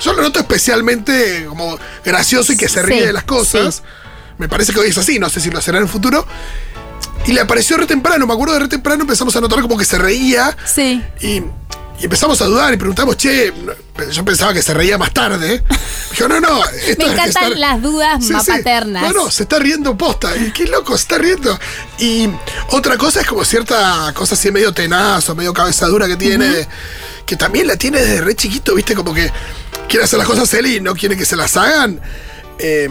Yo 0.00 0.12
lo 0.12 0.22
noto 0.22 0.40
especialmente 0.40 1.46
como 1.48 1.78
gracioso 2.04 2.52
y 2.52 2.56
que 2.56 2.68
se 2.68 2.82
ríe 2.82 3.00
Sí, 3.00 3.06
de 3.06 3.12
las 3.12 3.24
cosas. 3.24 3.76
sí. 3.76 3.82
Me 4.38 4.48
parece 4.48 4.72
que 4.72 4.80
hoy 4.80 4.88
es 4.88 4.98
así, 4.98 5.20
no 5.20 5.28
sé 5.28 5.40
si 5.40 5.50
lo 5.50 5.60
será 5.60 5.78
en 5.78 5.84
el 5.84 5.88
futuro. 5.88 6.26
Y 7.26 7.32
le 7.32 7.40
apareció 7.40 7.76
re 7.76 7.86
temprano, 7.86 8.26
me 8.26 8.34
acuerdo 8.34 8.54
de 8.54 8.60
re 8.60 8.68
temprano, 8.68 9.02
empezamos 9.02 9.34
a 9.36 9.40
notar 9.40 9.60
como 9.62 9.78
que 9.78 9.84
se 9.84 9.98
reía. 9.98 10.56
Sí. 10.66 11.02
Y, 11.20 11.36
y 12.00 12.04
empezamos 12.04 12.40
a 12.42 12.46
dudar 12.46 12.74
y 12.74 12.76
preguntamos, 12.76 13.16
che, 13.16 13.52
yo 14.10 14.24
pensaba 14.24 14.52
que 14.52 14.60
se 14.62 14.74
reía 14.74 14.98
más 14.98 15.12
tarde. 15.14 15.62
Dijo, 16.10 16.28
no, 16.28 16.40
no. 16.40 16.62
esto 16.86 17.06
Me 17.06 17.12
encantan 17.12 17.58
las 17.58 17.80
dudas 17.80 18.24
Sí, 18.26 18.32
más 18.32 18.44
sí. 18.44 18.50
paternas. 18.50 19.02
No, 19.02 19.24
no, 19.24 19.30
se 19.30 19.44
está 19.44 19.58
riendo 19.58 19.96
posta. 19.96 20.36
Y 20.36 20.50
qué 20.52 20.66
loco, 20.66 20.96
se 20.96 21.02
está 21.02 21.18
riendo. 21.18 21.58
Y 21.98 22.28
otra 22.70 22.98
cosa 22.98 23.20
es 23.20 23.26
como 23.26 23.44
cierta 23.44 24.12
cosa 24.14 24.34
así 24.34 24.50
medio 24.50 24.72
tenazo, 24.74 25.34
medio 25.34 25.54
cabezadura 25.54 26.06
que 26.06 26.16
tiene, 26.16 26.66
que 27.24 27.36
también 27.36 27.68
la 27.68 27.76
tiene 27.76 28.00
desde 28.00 28.20
re 28.20 28.34
chiquito, 28.34 28.74
viste, 28.74 28.94
como 28.94 29.14
que 29.14 29.30
quiere 29.88 30.04
hacer 30.04 30.18
las 30.18 30.28
cosas 30.28 30.52
él 30.54 30.66
y 30.66 30.80
no 30.80 30.94
quiere 30.94 31.16
que 31.16 31.24
se 31.24 31.36
las 31.36 31.56
hagan. 31.56 32.00
Eh, 32.58 32.88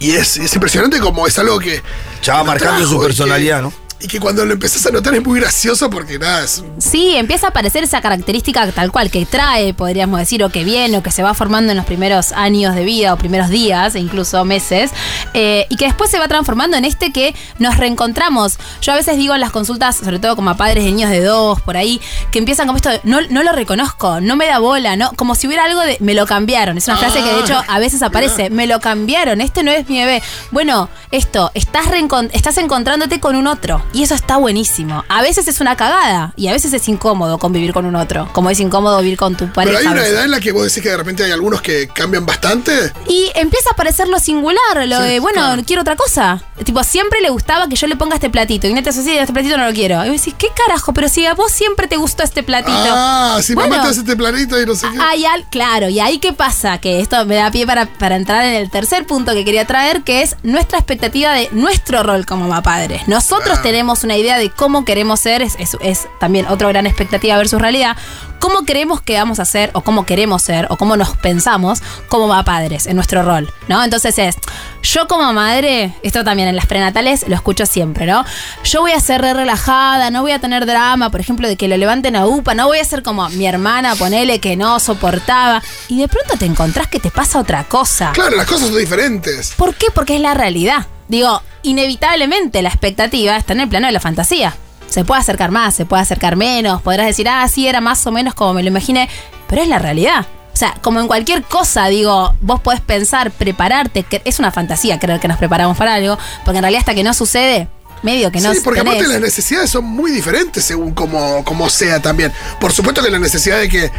y 0.00 0.12
es, 0.12 0.36
es 0.38 0.52
impresionante 0.54 0.98
como 0.98 1.26
es 1.28 1.38
algo 1.38 1.58
que. 1.60 1.80
Ya 2.24 2.34
va 2.34 2.44
marcando 2.44 2.78
trajo 2.78 2.92
su 2.94 2.98
que- 3.00 3.06
personalidad, 3.06 3.62
¿no? 3.62 3.72
Y 4.02 4.08
que 4.08 4.18
cuando 4.18 4.44
lo 4.46 4.54
empezás 4.54 4.86
a 4.86 4.90
notar 4.90 5.14
es 5.14 5.22
muy 5.22 5.38
gracioso 5.40 5.90
porque 5.90 6.18
nada, 6.18 6.42
es 6.42 6.58
un 6.58 6.80
Sí, 6.80 7.14
empieza 7.16 7.48
a 7.48 7.50
aparecer 7.50 7.84
esa 7.84 8.00
característica 8.00 8.70
tal 8.72 8.90
cual 8.90 9.10
que 9.10 9.26
trae, 9.26 9.74
podríamos 9.74 10.18
decir, 10.18 10.42
o 10.42 10.48
que 10.48 10.64
viene, 10.64 10.96
o 10.96 11.02
que 11.02 11.10
se 11.10 11.22
va 11.22 11.34
formando 11.34 11.72
en 11.72 11.76
los 11.76 11.84
primeros 11.84 12.32
años 12.32 12.74
de 12.74 12.84
vida, 12.84 13.12
o 13.12 13.18
primeros 13.18 13.50
días, 13.50 13.94
e 13.94 14.00
incluso 14.00 14.44
meses, 14.46 14.90
eh, 15.34 15.66
y 15.68 15.76
que 15.76 15.84
después 15.84 16.10
se 16.10 16.18
va 16.18 16.28
transformando 16.28 16.78
en 16.78 16.86
este 16.86 17.12
que 17.12 17.34
nos 17.58 17.76
reencontramos. 17.76 18.58
Yo 18.80 18.92
a 18.92 18.96
veces 18.96 19.18
digo 19.18 19.34
en 19.34 19.40
las 19.40 19.50
consultas, 19.50 19.96
sobre 19.96 20.18
todo 20.18 20.34
como 20.34 20.50
a 20.50 20.56
padres 20.56 20.84
de 20.84 20.92
niños 20.92 21.10
de 21.10 21.22
dos, 21.22 21.60
por 21.60 21.76
ahí, 21.76 22.00
que 22.30 22.38
empiezan 22.38 22.66
como 22.66 22.78
esto 22.78 22.88
de, 22.88 23.00
no, 23.04 23.20
no 23.28 23.42
lo 23.42 23.52
reconozco, 23.52 24.22
no 24.22 24.34
me 24.36 24.46
da 24.46 24.58
bola, 24.58 24.96
no, 24.96 25.12
como 25.12 25.34
si 25.34 25.46
hubiera 25.46 25.64
algo 25.64 25.80
de, 25.82 25.98
me 26.00 26.14
lo 26.14 26.26
cambiaron. 26.26 26.78
Es 26.78 26.88
una 26.88 26.96
frase 26.96 27.22
que 27.22 27.32
de 27.32 27.40
hecho 27.40 27.62
a 27.68 27.78
veces 27.78 28.02
aparece, 28.02 28.48
me 28.48 28.66
lo 28.66 28.80
cambiaron, 28.80 29.42
este 29.42 29.62
no 29.62 29.70
es 29.70 29.88
mi 29.88 29.98
bebé. 29.98 30.22
Bueno, 30.50 30.88
esto, 31.10 31.50
estás, 31.54 31.86
estás 32.32 32.56
encontrándote 32.56 33.20
con 33.20 33.36
un 33.36 33.46
otro, 33.46 33.82
y 33.92 34.02
eso 34.02 34.14
está 34.14 34.36
buenísimo. 34.36 35.04
A 35.08 35.22
veces 35.22 35.48
es 35.48 35.60
una 35.60 35.76
cagada, 35.76 36.32
y 36.36 36.48
a 36.48 36.52
veces 36.52 36.72
es 36.72 36.88
incómodo 36.88 37.38
convivir 37.38 37.72
con 37.72 37.86
un 37.86 37.96
otro, 37.96 38.28
como 38.32 38.50
es 38.50 38.60
incómodo 38.60 38.98
vivir 39.00 39.16
con 39.18 39.36
tu 39.36 39.46
pareja. 39.52 39.78
Pero 39.78 39.88
hay 39.90 39.94
una 39.98 40.06
edad 40.06 40.24
en 40.24 40.30
la 40.30 40.40
que 40.40 40.52
vos 40.52 40.64
decís 40.64 40.82
que 40.82 40.90
de 40.90 40.96
repente 40.96 41.24
hay 41.24 41.30
algunos 41.32 41.60
que 41.62 41.88
cambian 41.88 42.26
bastante. 42.26 42.92
Y 43.06 43.30
empieza 43.34 43.70
a 43.70 43.72
aparecer 43.72 44.08
lo 44.08 44.18
singular, 44.18 44.86
lo 44.86 44.98
Sí, 44.98 45.02
de, 45.04 45.20
bueno, 45.20 45.40
claro. 45.42 45.62
quiero 45.66 45.82
otra 45.82 45.96
cosa. 45.96 46.42
Tipo, 46.64 46.84
siempre 46.84 47.20
le 47.20 47.30
gustaba 47.30 47.68
que 47.68 47.76
yo 47.76 47.86
le 47.86 47.96
ponga 47.96 48.14
este 48.16 48.28
platito. 48.30 48.66
Y 48.66 48.74
Neta, 48.74 48.90
así, 48.90 49.16
este 49.16 49.32
platito 49.32 49.56
no 49.56 49.64
lo 49.66 49.72
quiero. 49.72 50.04
Y 50.04 50.10
vos 50.10 50.18
decís, 50.18 50.34
¿qué 50.38 50.48
carajo? 50.54 50.92
Pero 50.92 51.08
si 51.08 51.24
a 51.26 51.34
vos 51.34 51.50
siempre 51.52 51.88
te 51.88 51.96
gustó 51.96 52.22
este 52.22 52.42
platito. 52.42 52.70
Ah, 52.76 53.38
si 53.42 53.54
Bueno, 53.54 53.70
mamá 53.70 53.82
te 53.84 53.88
hace 53.90 54.00
este 54.00 54.16
planito 54.16 54.60
y 54.60 54.66
no 54.66 54.74
sé 54.74 54.86
qué. 54.92 54.98
Hay 55.00 55.24
al, 55.24 55.48
claro, 55.48 55.88
y 55.88 56.00
ahí 56.00 56.18
qué 56.18 56.32
pasa, 56.32 56.78
que 56.78 57.00
esto 57.00 57.24
me 57.26 57.36
da 57.36 57.50
pie 57.50 57.66
para, 57.66 57.86
para 57.86 58.16
entrar 58.16 58.44
en 58.44 58.54
el 58.54 58.70
tercer 58.70 59.06
punto 59.06 59.32
que 59.32 59.44
quería 59.44 59.66
traer, 59.66 60.02
que 60.02 60.22
es 60.22 60.36
nuestra 60.42 60.78
expectativa 60.78 61.32
de 61.32 61.48
nuestro 61.52 62.02
rol 62.02 62.26
como 62.26 62.42
mamá 62.46 62.62
padres. 62.62 63.02
Nosotros 63.08 63.58
Ah. 63.58 63.62
tenemos 63.62 63.79
una 64.04 64.16
idea 64.16 64.38
de 64.38 64.50
cómo 64.50 64.84
queremos 64.84 65.20
ser, 65.20 65.42
es, 65.42 65.56
es, 65.58 65.76
es 65.80 66.08
también 66.18 66.46
otra 66.46 66.68
gran 66.68 66.86
expectativa 66.86 67.36
versus 67.36 67.60
realidad, 67.60 67.96
cómo 68.40 68.64
creemos 68.64 69.00
que 69.00 69.16
vamos 69.16 69.38
a 69.38 69.44
ser, 69.44 69.70
o 69.74 69.82
cómo 69.82 70.06
queremos 70.06 70.42
ser, 70.42 70.66
o 70.70 70.76
cómo 70.76 70.96
nos 70.96 71.16
pensamos 71.16 71.82
como 72.08 72.30
padres 72.44 72.86
en 72.86 72.96
nuestro 72.96 73.22
rol, 73.22 73.52
¿no? 73.68 73.84
Entonces 73.84 74.18
es, 74.18 74.36
yo 74.82 75.06
como 75.06 75.32
madre, 75.32 75.94
esto 76.02 76.24
también 76.24 76.48
en 76.48 76.56
las 76.56 76.66
prenatales 76.66 77.28
lo 77.28 77.34
escucho 77.34 77.66
siempre, 77.66 78.06
¿no? 78.06 78.24
Yo 78.64 78.80
voy 78.80 78.92
a 78.92 79.00
ser 79.00 79.20
re 79.20 79.34
relajada, 79.34 80.10
no 80.10 80.22
voy 80.22 80.32
a 80.32 80.38
tener 80.38 80.64
drama, 80.64 81.10
por 81.10 81.20
ejemplo, 81.20 81.48
de 81.48 81.56
que 81.56 81.68
lo 81.68 81.76
levanten 81.76 82.16
a 82.16 82.26
UPA, 82.26 82.54
no 82.54 82.66
voy 82.66 82.78
a 82.78 82.84
ser 82.84 83.02
como 83.02 83.28
mi 83.30 83.46
hermana, 83.46 83.94
ponele 83.94 84.40
que 84.40 84.56
no 84.56 84.80
soportaba. 84.80 85.62
Y 85.88 86.00
de 86.00 86.08
pronto 86.08 86.36
te 86.38 86.46
encontrás 86.46 86.88
que 86.88 86.98
te 86.98 87.10
pasa 87.10 87.38
otra 87.38 87.64
cosa. 87.64 88.12
Claro, 88.12 88.36
las 88.36 88.46
cosas 88.46 88.68
son 88.68 88.78
diferentes. 88.78 89.52
¿Por 89.56 89.74
qué? 89.74 89.86
Porque 89.94 90.16
es 90.16 90.20
la 90.20 90.34
realidad. 90.34 90.86
Digo, 91.08 91.42
inevitablemente 91.62 92.62
la 92.62 92.68
expectativa 92.68 93.36
está 93.36 93.52
en 93.52 93.60
el 93.60 93.68
plano 93.68 93.86
de 93.86 93.92
la 93.92 94.00
fantasía. 94.00 94.54
Se 94.88 95.04
puede 95.04 95.20
acercar 95.20 95.50
más, 95.50 95.74
se 95.74 95.86
puede 95.86 96.02
acercar 96.02 96.36
menos, 96.36 96.82
podrás 96.82 97.06
decir, 97.06 97.28
ah, 97.28 97.46
sí, 97.48 97.68
era 97.68 97.80
más 97.80 98.04
o 98.06 98.12
menos 98.12 98.34
como 98.34 98.54
me 98.54 98.62
lo 98.62 98.68
imaginé, 98.68 99.08
pero 99.48 99.62
es 99.62 99.68
la 99.68 99.78
realidad. 99.78 100.26
O 100.52 100.56
sea, 100.56 100.74
como 100.82 101.00
en 101.00 101.06
cualquier 101.06 101.42
cosa, 101.44 101.86
digo, 101.86 102.34
vos 102.40 102.60
podés 102.60 102.80
pensar, 102.80 103.30
prepararte, 103.30 104.02
que 104.02 104.20
es 104.24 104.40
una 104.40 104.50
fantasía 104.50 104.98
creer 104.98 105.20
que 105.20 105.28
nos 105.28 105.38
preparamos 105.38 105.76
para 105.76 105.94
algo, 105.94 106.18
porque 106.44 106.58
en 106.58 106.64
realidad 106.64 106.80
hasta 106.80 106.94
que 106.94 107.04
no 107.04 107.14
sucede, 107.14 107.68
medio 108.02 108.32
que 108.32 108.40
no 108.40 108.52
sí, 108.52 108.60
porque 108.64 108.80
tenés. 108.80 108.94
aparte 108.94 109.12
las 109.12 109.20
necesidades 109.20 109.70
son 109.70 109.84
muy 109.84 110.10
diferentes 110.10 110.64
según 110.64 110.92
como, 110.92 111.44
como 111.44 111.70
sea 111.70 112.02
también. 112.02 112.32
Por 112.58 112.72
supuesto 112.72 113.02
que 113.02 113.10
la 113.10 113.18
necesidad 113.18 113.58
de 113.58 113.68
que 113.68 113.92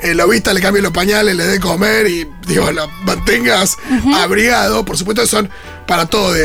el 0.00 0.18
lobista 0.18 0.52
le 0.52 0.60
cambie 0.60 0.82
los 0.82 0.92
pañales, 0.92 1.34
le 1.34 1.44
dé 1.44 1.58
comer 1.58 2.06
y 2.06 2.28
digo, 2.46 2.70
lo 2.70 2.88
mantengas 3.04 3.76
abrigado, 4.14 4.84
por 4.84 4.96
supuesto 4.96 5.22
que 5.22 5.28
son 5.28 5.50
para 5.86 6.06
todos 6.06 6.36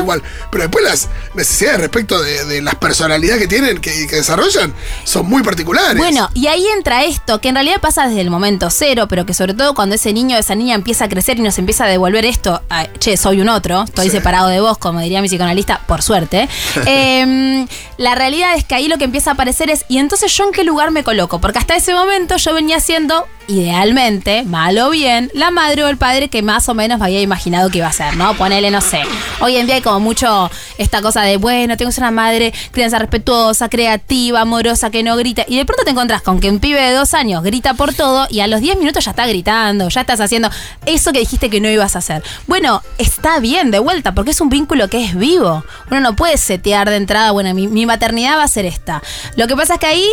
igual. 0.00 0.22
Pero 0.50 0.64
después 0.64 0.84
las 0.84 1.08
necesidades 1.34 1.80
respecto 1.80 2.20
de, 2.20 2.44
de 2.44 2.62
las 2.62 2.74
personalidades 2.76 3.40
que 3.42 3.48
tienen, 3.48 3.80
que, 3.80 4.06
que 4.06 4.16
desarrollan, 4.16 4.72
son 5.04 5.26
muy 5.28 5.42
particulares. 5.42 5.96
Bueno, 5.96 6.28
y 6.34 6.46
ahí 6.48 6.66
entra 6.76 7.04
esto, 7.04 7.40
que 7.40 7.48
en 7.48 7.54
realidad 7.54 7.80
pasa 7.80 8.06
desde 8.08 8.20
el 8.20 8.30
momento 8.30 8.70
cero, 8.70 9.06
pero 9.08 9.24
que 9.26 9.34
sobre 9.34 9.54
todo 9.54 9.74
cuando 9.74 9.94
ese 9.94 10.12
niño 10.12 10.36
o 10.36 10.40
esa 10.40 10.54
niña 10.54 10.74
empieza 10.74 11.04
a 11.04 11.08
crecer 11.08 11.38
y 11.38 11.42
nos 11.42 11.58
empieza 11.58 11.84
a 11.84 11.88
devolver 11.88 12.24
esto, 12.24 12.60
a, 12.70 12.86
che, 12.98 13.16
soy 13.16 13.40
un 13.40 13.48
otro, 13.48 13.82
estoy 13.84 14.06
Sí. 14.06 14.10
separado 14.16 14.48
de 14.48 14.60
vos, 14.60 14.78
como 14.78 15.00
diría 15.00 15.20
mi 15.22 15.28
psicoanalista, 15.28 15.80
por 15.86 16.02
suerte. 16.02 16.48
Em, 16.86 17.66
la 17.96 18.14
realidad 18.14 18.54
es 18.56 18.64
que 18.64 18.74
ahí 18.74 18.88
lo 18.88 18.98
que 18.98 19.04
empieza 19.04 19.30
a 19.30 19.34
aparecer 19.34 19.70
es, 19.70 19.84
¿y 19.88 19.98
entonces 19.98 20.32
yo 20.36 20.44
en 20.44 20.52
qué 20.52 20.64
lugar 20.64 20.90
me 20.90 21.04
coloco? 21.04 21.40
Porque 21.40 21.58
hasta 21.58 21.76
ese 21.76 21.94
momento 21.94 22.36
yo 22.36 22.54
venía 22.54 22.80
siendo, 22.80 23.26
idealmente, 23.48 24.44
mal 24.44 24.78
o 24.78 24.90
bien, 24.90 25.30
la 25.34 25.50
madre 25.50 25.82
o 25.82 25.88
el 25.88 25.96
padre 25.96 26.28
que 26.28 26.42
más 26.42 26.68
o 26.68 26.74
menos 26.74 26.98
me 26.98 27.06
había 27.06 27.20
imaginado 27.20 27.70
que 27.70 27.78
iba 27.78 27.86
a 27.86 27.92
ser, 27.92 28.16
¿no? 28.16 28.34
Ponele, 28.34 28.70
no 28.70 28.80
sé. 28.82 29.02
Hoy 29.40 29.56
en 29.56 29.66
día 29.66 29.76
hay 29.76 29.80
como 29.80 30.00
mucho 30.00 30.50
esta 30.76 31.00
cosa 31.00 31.22
de, 31.22 31.38
bueno, 31.38 31.76
tengo 31.76 31.88
que 31.88 31.94
ser 31.94 32.04
una 32.04 32.10
madre 32.10 32.52
crianza 32.70 32.98
respetuosa, 32.98 33.68
creativa, 33.70 34.42
amorosa, 34.42 34.90
que 34.90 35.02
no 35.02 35.16
grita. 35.16 35.44
Y 35.48 35.56
de 35.56 35.64
pronto 35.64 35.84
te 35.84 35.90
encontrás 35.90 36.20
con 36.22 36.40
que 36.40 36.50
un 36.50 36.60
pibe 36.60 36.80
de 36.80 36.92
dos 36.92 37.14
años 37.14 37.42
grita 37.42 37.74
por 37.74 37.94
todo 37.94 38.26
y 38.30 38.40
a 38.40 38.46
los 38.46 38.60
10 38.60 38.78
minutos 38.78 39.04
ya 39.04 39.12
está 39.12 39.26
gritando, 39.26 39.88
ya 39.88 40.02
estás 40.02 40.20
haciendo 40.20 40.50
eso 40.84 41.12
que 41.12 41.20
dijiste 41.20 41.48
que 41.48 41.60
no 41.60 41.70
ibas 41.70 41.96
a 41.96 42.00
hacer. 42.00 42.22
Bueno, 42.46 42.82
está 42.98 43.40
bien 43.40 43.70
de 43.70 43.78
vuelta, 43.78 44.12
porque 44.12 44.32
es 44.32 44.40
un 44.42 44.50
vínculo 44.50 44.88
que 44.88 45.02
es 45.04 45.16
vivo. 45.16 45.64
Uno 45.90 46.00
no 46.00 46.14
puede 46.16 46.36
setear 46.36 46.90
de 46.90 46.96
entrada, 46.96 47.30
bueno, 47.30 47.54
mi 47.54 47.86
maternidad 47.86 48.36
va 48.36 48.42
a 48.42 48.48
ser 48.48 48.66
esta. 48.66 49.02
Lo 49.36 49.46
que 49.46 49.56
pasa 49.56 49.74
es 49.74 49.80
que 49.80 49.86
ahí 49.86 50.12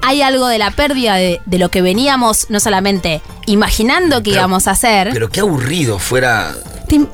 hay 0.00 0.22
algo 0.22 0.48
de 0.48 0.58
la 0.58 0.70
pérdida 0.70 1.14
de, 1.16 1.40
de 1.44 1.58
lo 1.58 1.68
que 1.70 1.82
veníamos 1.82 2.46
no 2.48 2.58
solamente 2.60 3.22
imaginando 3.46 4.16
que 4.22 4.30
Pero- 4.30 4.36
íbamos 4.42 4.66
a 4.66 4.72
hacer, 4.72 5.10
Pero 5.12 5.28
qué 5.28 5.40
aburrido 5.40 5.98
fuera. 5.98 6.54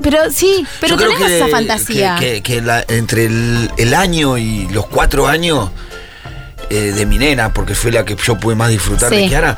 Pero 0.03 0.31
sí, 0.33 0.67
pero 0.81 0.93
Yo 0.93 0.97
creo 0.97 1.09
tenemos 1.11 1.29
que- 1.29 1.37
esa 1.39 1.49
fantasía. 1.49 2.17
Que, 2.19 2.43
que- 2.43 2.43
que 2.55 2.61
la- 2.63 2.85
entre 2.89 3.27
el, 3.27 3.71
el 3.77 3.95
año 3.95 4.37
y 4.39 4.67
los 4.69 4.87
cuatro 4.87 5.27
años 5.29 5.71
eh, 6.71 6.93
de 6.93 7.07
mi 7.07 7.17
nena, 7.19 7.53
porque 7.55 7.75
fue 7.75 7.93
la 7.93 8.05
que 8.05 8.15
yo 8.17 8.39
pude 8.39 8.55
más 8.55 8.69
disfrutar 8.71 9.09
Sí. 9.11 9.17
de 9.17 9.29
Kiara, 9.29 9.57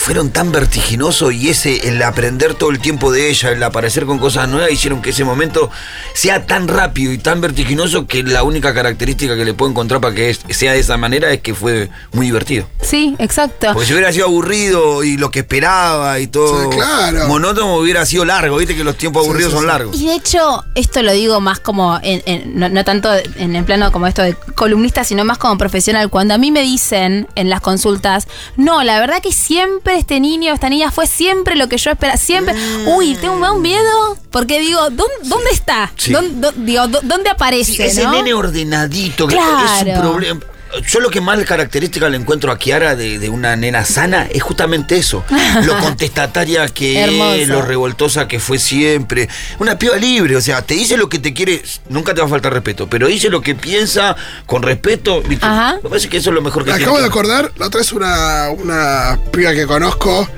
fueron 0.00 0.30
tan 0.30 0.50
vertiginosos 0.50 1.34
y 1.34 1.50
ese, 1.50 1.86
el 1.88 2.02
aprender 2.02 2.54
todo 2.54 2.70
el 2.70 2.78
tiempo 2.78 3.12
de 3.12 3.28
ella, 3.28 3.50
el 3.50 3.62
aparecer 3.62 4.06
con 4.06 4.18
cosas 4.18 4.48
nuevas, 4.48 4.72
hicieron 4.72 5.02
que 5.02 5.10
ese 5.10 5.24
momento 5.24 5.70
sea 6.14 6.46
tan 6.46 6.68
rápido 6.68 7.12
y 7.12 7.18
tan 7.18 7.42
vertiginoso 7.42 8.06
que 8.06 8.22
la 8.22 8.42
única 8.42 8.72
característica 8.72 9.36
que 9.36 9.44
le 9.44 9.52
puedo 9.52 9.70
encontrar 9.70 10.00
para 10.00 10.14
que 10.14 10.30
es- 10.30 10.40
sea 10.48 10.72
de 10.72 10.78
esa 10.80 10.96
manera 10.96 11.30
es 11.32 11.40
que 11.42 11.54
fue 11.54 11.90
muy 12.12 12.26
divertido. 12.26 12.66
Sí, 12.80 13.14
exacto. 13.18 13.68
Porque 13.74 13.86
si 13.86 13.92
hubiera 13.92 14.10
sido 14.10 14.24
aburrido 14.26 15.04
y 15.04 15.18
lo 15.18 15.30
que 15.30 15.40
esperaba 15.40 16.18
y 16.18 16.26
todo 16.28 16.70
Sí, 16.70 16.76
claro. 16.78 17.28
monótono 17.28 17.76
hubiera 17.76 18.06
sido 18.06 18.24
largo, 18.24 18.56
viste 18.56 18.74
que 18.74 18.84
los 18.84 18.96
tiempos 18.96 19.22
Sí, 19.24 19.28
aburridos 19.28 19.52
sí, 19.52 19.58
son 19.58 19.66
largos. 19.66 20.00
Y 20.00 20.06
de 20.06 20.14
hecho, 20.14 20.64
esto 20.76 21.02
lo 21.02 21.12
digo 21.12 21.40
más 21.42 21.60
como, 21.60 21.98
en- 22.02 22.22
en- 22.24 22.58
no, 22.58 22.70
no 22.70 22.84
tanto 22.84 23.10
en 23.36 23.54
el 23.54 23.64
plano 23.64 23.92
como 23.92 24.06
esto 24.06 24.22
de 24.22 24.34
columnista, 24.54 25.04
sino 25.04 25.26
más 25.26 25.36
como 25.36 25.58
profesional. 25.58 26.08
Cuando 26.08 26.32
a 26.32 26.38
mí 26.38 26.50
me 26.50 26.62
dicen 26.62 27.28
en 27.34 27.50
las 27.50 27.60
consultas, 27.60 28.26
no, 28.56 28.82
la 28.82 28.98
verdad 28.98 29.20
que 29.22 29.32
siempre 29.32 29.89
este 29.96 30.20
niño, 30.20 30.52
esta 30.54 30.68
niña 30.68 30.90
fue 30.90 31.06
siempre 31.06 31.56
lo 31.56 31.68
que 31.68 31.76
yo 31.78 31.90
esperaba, 31.90 32.16
siempre, 32.16 32.54
uy, 32.86 33.14
tengo 33.16 33.52
un 33.52 33.62
miedo, 33.62 34.16
porque 34.30 34.60
digo, 34.60 34.80
¿dónde, 34.90 35.04
dónde 35.24 35.50
está? 35.50 35.92
Sí. 35.96 36.12
¿Dónde, 36.12 36.48
dó- 36.48 36.52
digo, 36.56 36.86
dó- 36.88 37.00
¿dónde 37.02 37.30
aparece? 37.30 37.72
Sí, 37.74 37.82
ese 37.82 38.04
no? 38.04 38.12
nene 38.12 38.32
ordenadito, 38.34 39.26
que 39.26 39.34
Claro. 39.36 39.88
es 39.90 39.96
un 39.96 40.00
problema. 40.02 40.40
Yo 40.86 41.00
lo 41.00 41.10
que 41.10 41.20
más 41.20 41.42
característica 41.44 42.08
le 42.08 42.16
encuentro 42.16 42.52
a 42.52 42.58
Kiara 42.58 42.94
de, 42.96 43.18
de 43.18 43.28
una 43.28 43.56
nena 43.56 43.84
sana 43.84 44.26
es 44.30 44.42
justamente 44.42 44.96
eso. 44.96 45.24
Lo 45.64 45.76
contestataria 45.78 46.68
que 46.68 47.04
es, 47.42 47.48
lo 47.48 47.60
revoltosa 47.62 48.28
que 48.28 48.38
fue 48.40 48.58
siempre. 48.58 49.28
Una 49.58 49.78
piba 49.78 49.96
libre, 49.96 50.36
o 50.36 50.40
sea, 50.40 50.62
te 50.62 50.74
dice 50.74 50.96
lo 50.96 51.08
que 51.08 51.18
te 51.18 51.34
quiere, 51.34 51.62
nunca 51.88 52.14
te 52.14 52.20
va 52.20 52.26
a 52.26 52.30
faltar 52.30 52.52
respeto, 52.52 52.88
pero 52.88 53.08
dice 53.08 53.28
lo 53.30 53.40
que 53.40 53.54
piensa 53.54 54.14
con 54.46 54.62
respeto. 54.62 55.22
¿viste? 55.22 55.44
Ajá. 55.44 55.78
Me 55.82 55.88
parece 55.88 56.08
que 56.08 56.18
eso 56.18 56.30
es 56.30 56.34
lo 56.34 56.42
mejor 56.42 56.64
que 56.64 56.70
Me 56.70 56.76
tiene. 56.76 56.84
acabo 56.90 57.00
de 57.00 57.06
acordar, 57.06 57.52
la 57.56 57.66
otra 57.66 57.80
es 57.80 57.92
una, 57.92 58.50
una 58.50 59.18
piba 59.32 59.52
que 59.52 59.66
conozco. 59.66 60.28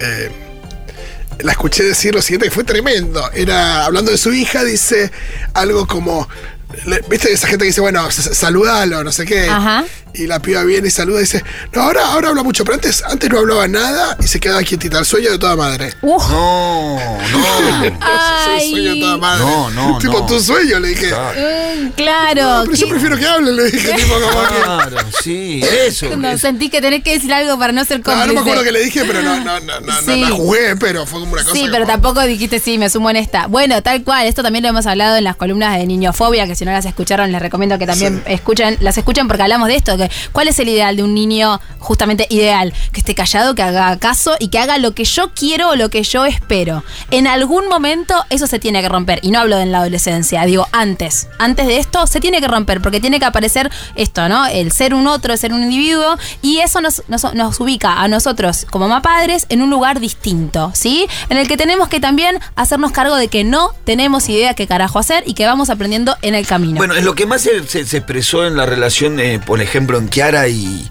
eh, 0.00 0.30
la 1.40 1.52
escuché 1.52 1.82
decir 1.82 2.14
lo 2.14 2.22
siguiente 2.22 2.46
que 2.48 2.54
fue 2.54 2.62
tremendo. 2.64 3.28
Era 3.32 3.84
hablando 3.86 4.10
de 4.12 4.18
su 4.18 4.32
hija, 4.32 4.62
dice 4.64 5.10
algo 5.54 5.86
como. 5.86 6.28
¿Viste 7.08 7.32
esa 7.32 7.46
gente 7.46 7.64
que 7.64 7.68
dice, 7.68 7.80
bueno, 7.80 8.10
saludalo, 8.10 9.04
no 9.04 9.12
sé 9.12 9.24
qué? 9.24 9.48
Ajá. 9.48 9.84
Y 10.14 10.26
la 10.26 10.40
piba 10.40 10.62
viene 10.64 10.88
y 10.88 10.90
saluda 10.90 11.18
y 11.18 11.22
dice, 11.22 11.42
no, 11.72 11.82
ahora, 11.82 12.06
ahora 12.12 12.28
habla 12.28 12.42
mucho, 12.42 12.64
pero 12.64 12.74
antes, 12.74 13.02
antes 13.02 13.30
no 13.30 13.38
hablaba 13.38 13.66
nada 13.66 14.16
y 14.22 14.26
se 14.28 14.38
quedaba 14.40 14.62
quietita. 14.62 14.98
El 14.98 15.06
sueño 15.06 15.30
de 15.30 15.38
toda 15.38 15.56
madre. 15.56 15.94
Uf, 16.02 16.28
No, 16.30 16.96
no. 16.98 17.84
Es 17.84 17.92
el 18.64 18.70
sueño 18.70 18.94
de 18.94 19.00
toda 19.00 19.16
madre. 19.16 19.44
No, 19.44 19.70
no, 19.70 19.98
tipo, 19.98 20.20
no. 20.20 20.26
tu 20.26 20.38
sueño, 20.40 20.78
le 20.80 20.88
dije. 20.88 21.08
Claro. 21.08 21.40
mm, 21.40 21.88
claro. 21.96 22.42
No, 22.58 22.64
pero 22.64 22.76
yo 22.76 22.86
¿qué- 22.86 22.90
prefiero 22.92 23.16
que 23.16 23.26
hable, 23.26 23.52
le 23.52 23.70
dije, 23.70 23.92
tipo, 23.94 24.14
como 24.14 24.42
que. 24.48 24.62
Claro, 24.62 24.96
sí, 25.22 25.60
eso. 25.86 26.14
No, 26.16 26.28
eso. 26.28 26.38
sentí 26.38 26.68
que 26.68 26.80
tenés 26.82 27.02
que 27.02 27.14
decir 27.14 27.32
algo 27.32 27.58
para 27.58 27.72
no 27.72 27.82
ser 27.84 27.98
No, 28.00 28.04
cómplice. 28.04 28.26
no 28.28 28.34
me 28.34 28.40
acuerdo 28.40 28.64
que 28.64 28.72
le 28.72 28.84
dije, 28.84 29.04
pero 29.06 29.22
no, 29.22 29.40
no, 29.40 29.60
no, 29.60 29.80
no, 29.80 29.92
Sí. 30.02 30.20
no 30.20 30.28
la 30.28 30.36
jugué, 30.36 30.76
pero 30.76 31.06
fue 31.06 31.20
como 31.20 31.32
una 31.32 31.42
cosa. 31.42 31.54
Sí, 31.54 31.60
como- 31.62 31.72
pero 31.72 31.86
tampoco 31.86 32.20
dijiste 32.22 32.58
sí, 32.58 32.76
me 32.76 32.90
sumo 32.90 33.08
en 33.10 33.16
esta. 33.16 33.46
Bueno, 33.46 33.82
tal 33.82 34.02
cual, 34.04 34.26
esto 34.26 34.42
también 34.42 34.62
lo 34.62 34.68
hemos 34.68 34.86
hablado 34.86 35.16
en 35.16 35.24
las 35.24 35.36
columnas 35.36 35.78
de 35.78 35.86
Niñofobia, 35.86 36.46
que 36.46 36.54
si 36.54 36.66
no 36.66 36.72
las 36.72 36.84
escucharon 36.84 37.32
les 37.32 37.40
recomiendo 37.40 37.78
que 37.78 37.86
también 37.86 38.22
escuchen, 38.26 38.76
las 38.80 38.98
escuchen 38.98 39.26
porque 39.26 39.42
hablamos 39.42 39.68
de 39.68 39.76
esto, 39.76 39.96
que 39.96 40.01
cuál 40.32 40.48
es 40.48 40.58
el 40.58 40.68
ideal 40.68 40.96
de 40.96 41.02
un 41.02 41.14
niño 41.14 41.60
justamente 41.82 42.26
ideal, 42.30 42.72
que 42.92 43.00
esté 43.00 43.14
callado, 43.14 43.54
que 43.54 43.62
haga 43.62 43.98
caso 43.98 44.36
y 44.38 44.48
que 44.48 44.58
haga 44.58 44.78
lo 44.78 44.94
que 44.94 45.04
yo 45.04 45.32
quiero 45.34 45.70
o 45.70 45.76
lo 45.76 45.90
que 45.90 46.02
yo 46.02 46.24
espero. 46.24 46.84
En 47.10 47.26
algún 47.26 47.68
momento 47.68 48.14
eso 48.30 48.46
se 48.46 48.58
tiene 48.58 48.80
que 48.80 48.88
romper 48.88 49.20
y 49.22 49.30
no 49.30 49.40
hablo 49.40 49.56
de 49.56 49.62
en 49.62 49.72
la 49.72 49.78
adolescencia, 49.78 50.44
digo 50.44 50.66
antes, 50.72 51.28
antes 51.38 51.66
de 51.66 51.78
esto 51.78 52.06
se 52.06 52.20
tiene 52.20 52.40
que 52.40 52.48
romper 52.48 52.82
porque 52.82 53.00
tiene 53.00 53.18
que 53.18 53.24
aparecer 53.24 53.70
esto, 53.94 54.28
¿no? 54.28 54.46
El 54.46 54.72
ser 54.72 54.94
un 54.94 55.06
otro, 55.06 55.36
ser 55.36 55.52
un 55.52 55.62
individuo 55.62 56.16
y 56.42 56.58
eso 56.58 56.80
nos, 56.80 57.02
nos, 57.08 57.60
ubica 57.60 58.02
a 58.02 58.08
nosotros 58.08 58.66
como 58.70 58.92
padres 59.02 59.46
en 59.48 59.62
un 59.62 59.70
lugar 59.70 60.00
distinto, 60.00 60.72
¿sí? 60.74 61.06
En 61.28 61.38
el 61.38 61.48
que 61.48 61.56
tenemos 61.56 61.88
que 61.88 62.00
también 62.00 62.38
hacernos 62.56 62.92
cargo 62.92 63.16
de 63.16 63.28
que 63.28 63.44
no 63.44 63.72
tenemos 63.84 64.28
idea 64.28 64.54
qué 64.54 64.66
carajo 64.66 64.98
hacer 64.98 65.22
y 65.26 65.34
que 65.34 65.46
vamos 65.46 65.70
aprendiendo 65.70 66.16
en 66.22 66.34
el 66.34 66.46
camino. 66.46 66.76
Bueno, 66.76 66.94
es 66.94 67.04
lo 67.04 67.14
que 67.14 67.26
más 67.26 67.42
se 67.42 67.80
expresó 67.80 68.46
en 68.46 68.56
la 68.56 68.66
relación, 68.66 69.20
eh, 69.20 69.40
por 69.44 69.62
ejemplo, 69.62 69.98
en 69.98 70.08
Kiara 70.08 70.48
y, 70.48 70.90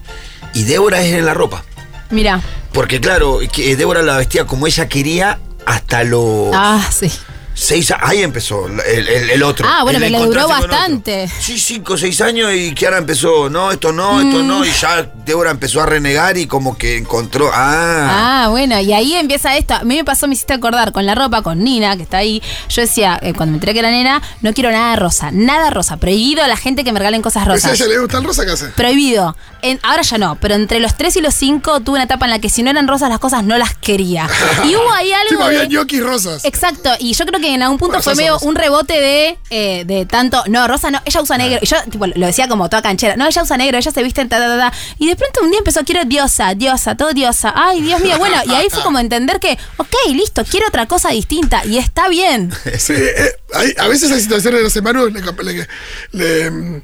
y 0.54 0.64
Débora 0.64 1.02
es 1.02 1.14
en 1.14 1.24
la 1.26 1.34
ropa. 1.34 1.64
Mira. 2.10 2.40
Porque 2.72 3.00
claro, 3.00 3.40
que 3.52 3.76
Débora 3.76 4.02
la 4.02 4.16
vestía 4.16 4.44
como 4.46 4.66
ella 4.66 4.88
quería 4.88 5.38
hasta 5.66 6.04
los 6.04 6.50
Ah, 6.54 6.86
sí. 6.90 7.10
Seis 7.54 7.90
años. 7.90 8.02
Ahí 8.08 8.22
empezó 8.22 8.66
el, 8.66 8.80
el- 9.08 9.30
el 9.30 9.42
otro. 9.42 9.66
Ah, 9.68 9.82
bueno, 9.82 9.98
pero 10.00 10.18
le 10.18 10.24
duró 10.26 10.48
bastante. 10.48 11.28
Sí, 11.40 11.58
cinco 11.58 11.96
seis 11.96 12.20
años 12.20 12.50
y 12.54 12.74
Kiara 12.74 12.98
empezó, 12.98 13.48
no, 13.50 13.70
esto 13.72 13.92
no, 13.92 14.20
esto 14.20 14.42
Mm. 14.42 14.46
no. 14.48 14.64
Y 14.64 14.70
ya 14.72 15.08
Débora 15.24 15.50
empezó 15.50 15.80
a 15.82 15.86
renegar 15.86 16.36
y 16.36 16.46
como 16.46 16.76
que 16.76 16.96
encontró, 16.96 17.50
ah, 17.52 18.44
Ah, 18.44 18.48
bueno, 18.48 18.78
y 18.80 18.92
ahí 18.92 19.14
empieza 19.14 19.56
esto. 19.56 19.74
A 19.74 19.84
mí 19.84 19.96
me 19.96 20.04
pasó, 20.04 20.26
me 20.26 20.34
hiciste 20.34 20.52
acordar 20.54 20.92
con 20.92 21.06
la 21.06 21.14
ropa, 21.14 21.42
con 21.42 21.62
Nina, 21.62 21.96
que 21.96 22.02
está 22.02 22.18
ahí. 22.18 22.42
Yo 22.68 22.82
decía, 22.82 23.18
eh, 23.22 23.32
cuando 23.34 23.52
me 23.52 23.56
enteré 23.56 23.72
que 23.72 23.78
era 23.80 23.90
nena, 23.90 24.20
no 24.40 24.52
quiero 24.52 24.70
nada 24.72 24.96
rosa, 24.96 25.30
nada 25.32 25.70
rosa. 25.70 25.96
Prohibido 25.98 26.42
a 26.42 26.48
la 26.48 26.56
gente 26.56 26.84
que 26.84 26.92
me 26.92 26.98
regalen 26.98 27.22
cosas 27.22 27.44
Pero 27.44 27.58
si 27.58 27.66
a 27.66 27.70
rosas. 27.70 27.80
ella 27.86 27.94
le 27.94 28.00
gusta 28.00 28.18
el 28.18 28.24
rosa, 28.24 28.44
¿qué 28.44 28.50
hace? 28.52 28.66
Prohibido. 28.68 29.36
En- 29.62 29.78
ahora 29.82 30.02
ya 30.02 30.18
no, 30.18 30.36
pero 30.40 30.54
entre 30.54 30.80
los 30.80 30.96
3 30.96 31.16
y 31.16 31.20
los 31.20 31.34
5 31.34 31.80
tuve 31.80 31.94
una 31.96 32.04
etapa 32.04 32.24
en 32.26 32.30
la 32.32 32.38
que 32.40 32.48
si 32.50 32.62
no 32.64 32.70
eran 32.70 32.88
rosas 32.88 33.08
las 33.10 33.20
cosas 33.20 33.44
no 33.44 33.56
las 33.58 33.74
quería. 33.74 34.28
Y 34.64 34.74
hubo 34.74 34.92
ahí 34.92 35.12
algo. 35.12 35.44
Había 35.44 35.60
de- 35.60 35.68
ñoquis 35.68 36.02
rosas. 36.02 36.44
Exacto, 36.44 36.90
y 36.98 37.14
yo 37.14 37.24
creo 37.26 37.40
que 37.42 37.52
en 37.54 37.62
algún 37.62 37.76
punto 37.78 37.92
Bueno, 37.98 38.02
fue 38.02 38.14
medio 38.14 38.32
rosa. 38.34 38.46
un 38.46 38.54
rebote 38.54 38.94
de, 38.94 39.38
eh, 39.50 39.84
de 39.84 40.06
tanto, 40.06 40.42
no, 40.48 40.66
Rosa 40.66 40.90
no, 40.90 41.00
ella 41.04 41.20
usa 41.20 41.36
negro, 41.36 41.58
y 41.60 41.66
yo 41.66 41.76
tipo, 41.90 42.06
lo 42.06 42.26
decía 42.26 42.48
como 42.48 42.70
toda 42.70 42.80
canchera, 42.80 43.16
no, 43.16 43.26
ella 43.26 43.42
usa 43.42 43.56
negro, 43.58 43.76
ella 43.76 43.90
se 43.90 44.02
viste 44.02 44.22
en 44.22 44.30
ta, 44.30 44.38
ta, 44.38 44.46
ta, 44.46 44.70
ta. 44.70 44.76
y 44.98 45.08
de 45.08 45.16
pronto 45.16 45.40
un 45.42 45.50
día 45.50 45.58
empezó, 45.58 45.84
quiero 45.84 46.04
diosa, 46.06 46.54
diosa, 46.54 46.96
todo 46.96 47.12
diosa, 47.12 47.52
ay, 47.54 47.82
Dios 47.82 48.00
mío, 48.00 48.16
bueno, 48.18 48.36
y 48.46 48.52
ahí 48.54 48.68
fue 48.70 48.82
como 48.82 48.98
entender 48.98 49.38
que, 49.40 49.58
ok, 49.76 49.94
listo, 50.14 50.44
quiero 50.50 50.68
otra 50.68 50.86
cosa 50.86 51.10
distinta, 51.10 51.64
y 51.66 51.76
está 51.76 52.08
bien. 52.08 52.50
Sí, 52.78 52.94
eh, 52.96 53.32
hay- 53.54 53.74
a 53.78 53.86
veces 53.88 54.10
hay 54.10 54.20
situaciones 54.20 54.60
de 54.60 54.64
los 54.64 54.74
hermanos, 54.76 55.12
le, 55.12 55.20
comp- 55.22 55.42
le- 55.42 55.68
le, 56.12 56.82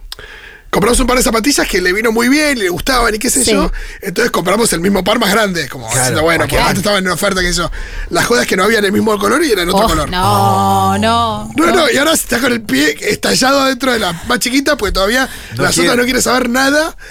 compramos 0.70 1.00
un 1.00 1.06
par 1.06 1.16
de 1.16 1.22
zapatillas 1.22 1.66
que 1.66 1.80
le 1.80 1.92
vino 1.92 2.12
muy 2.12 2.28
bien, 2.28 2.58
le 2.58 2.68
gustaban 2.68 3.14
y 3.14 3.18
qué 3.18 3.30
sé 3.30 3.44
Sí. 3.44 3.52
yo. 3.52 3.70
Entonces 4.02 4.30
compramos 4.30 4.72
el 4.72 4.80
mismo 4.80 5.02
par 5.02 5.18
más 5.18 5.30
grande, 5.30 5.68
como 5.68 5.86
Claro, 5.86 5.98
diciendo, 6.00 6.22
bueno, 6.22 6.44
porque 6.44 6.56
que- 6.56 6.62
antes 6.62 6.78
estaban 6.78 7.04
en 7.04 7.10
oferta, 7.10 7.40
que 7.40 7.48
eso. 7.48 7.70
Las 8.10 8.26
jodas 8.26 8.46
que 8.46 8.56
no 8.56 8.64
habían 8.64 8.84
el 8.84 8.92
mismo 8.92 9.18
color 9.18 9.42
y 9.44 9.50
eran 9.52 9.68
otro 9.68 9.86
Oh, 9.86 9.88
color. 9.88 10.08
no, 10.10 10.98
no. 10.98 11.50
No, 11.56 11.66
no, 11.72 11.90
y 11.90 11.96
ahora 11.96 12.12
está 12.12 12.38
con 12.38 12.52
el 12.52 12.60
pie 12.62 12.96
estallado 13.00 13.60
adentro 13.60 13.92
de 13.92 13.98
la 13.98 14.12
más 14.28 14.38
chiquita, 14.40 14.76
porque 14.76 14.92
todavía 14.92 15.28
No 15.56 15.62
las 15.64 15.74
quiere. 15.74 15.88
otras 15.90 15.98
no 15.98 16.04
quiere 16.04 16.22
saber 16.22 16.48
nada. 16.48 16.96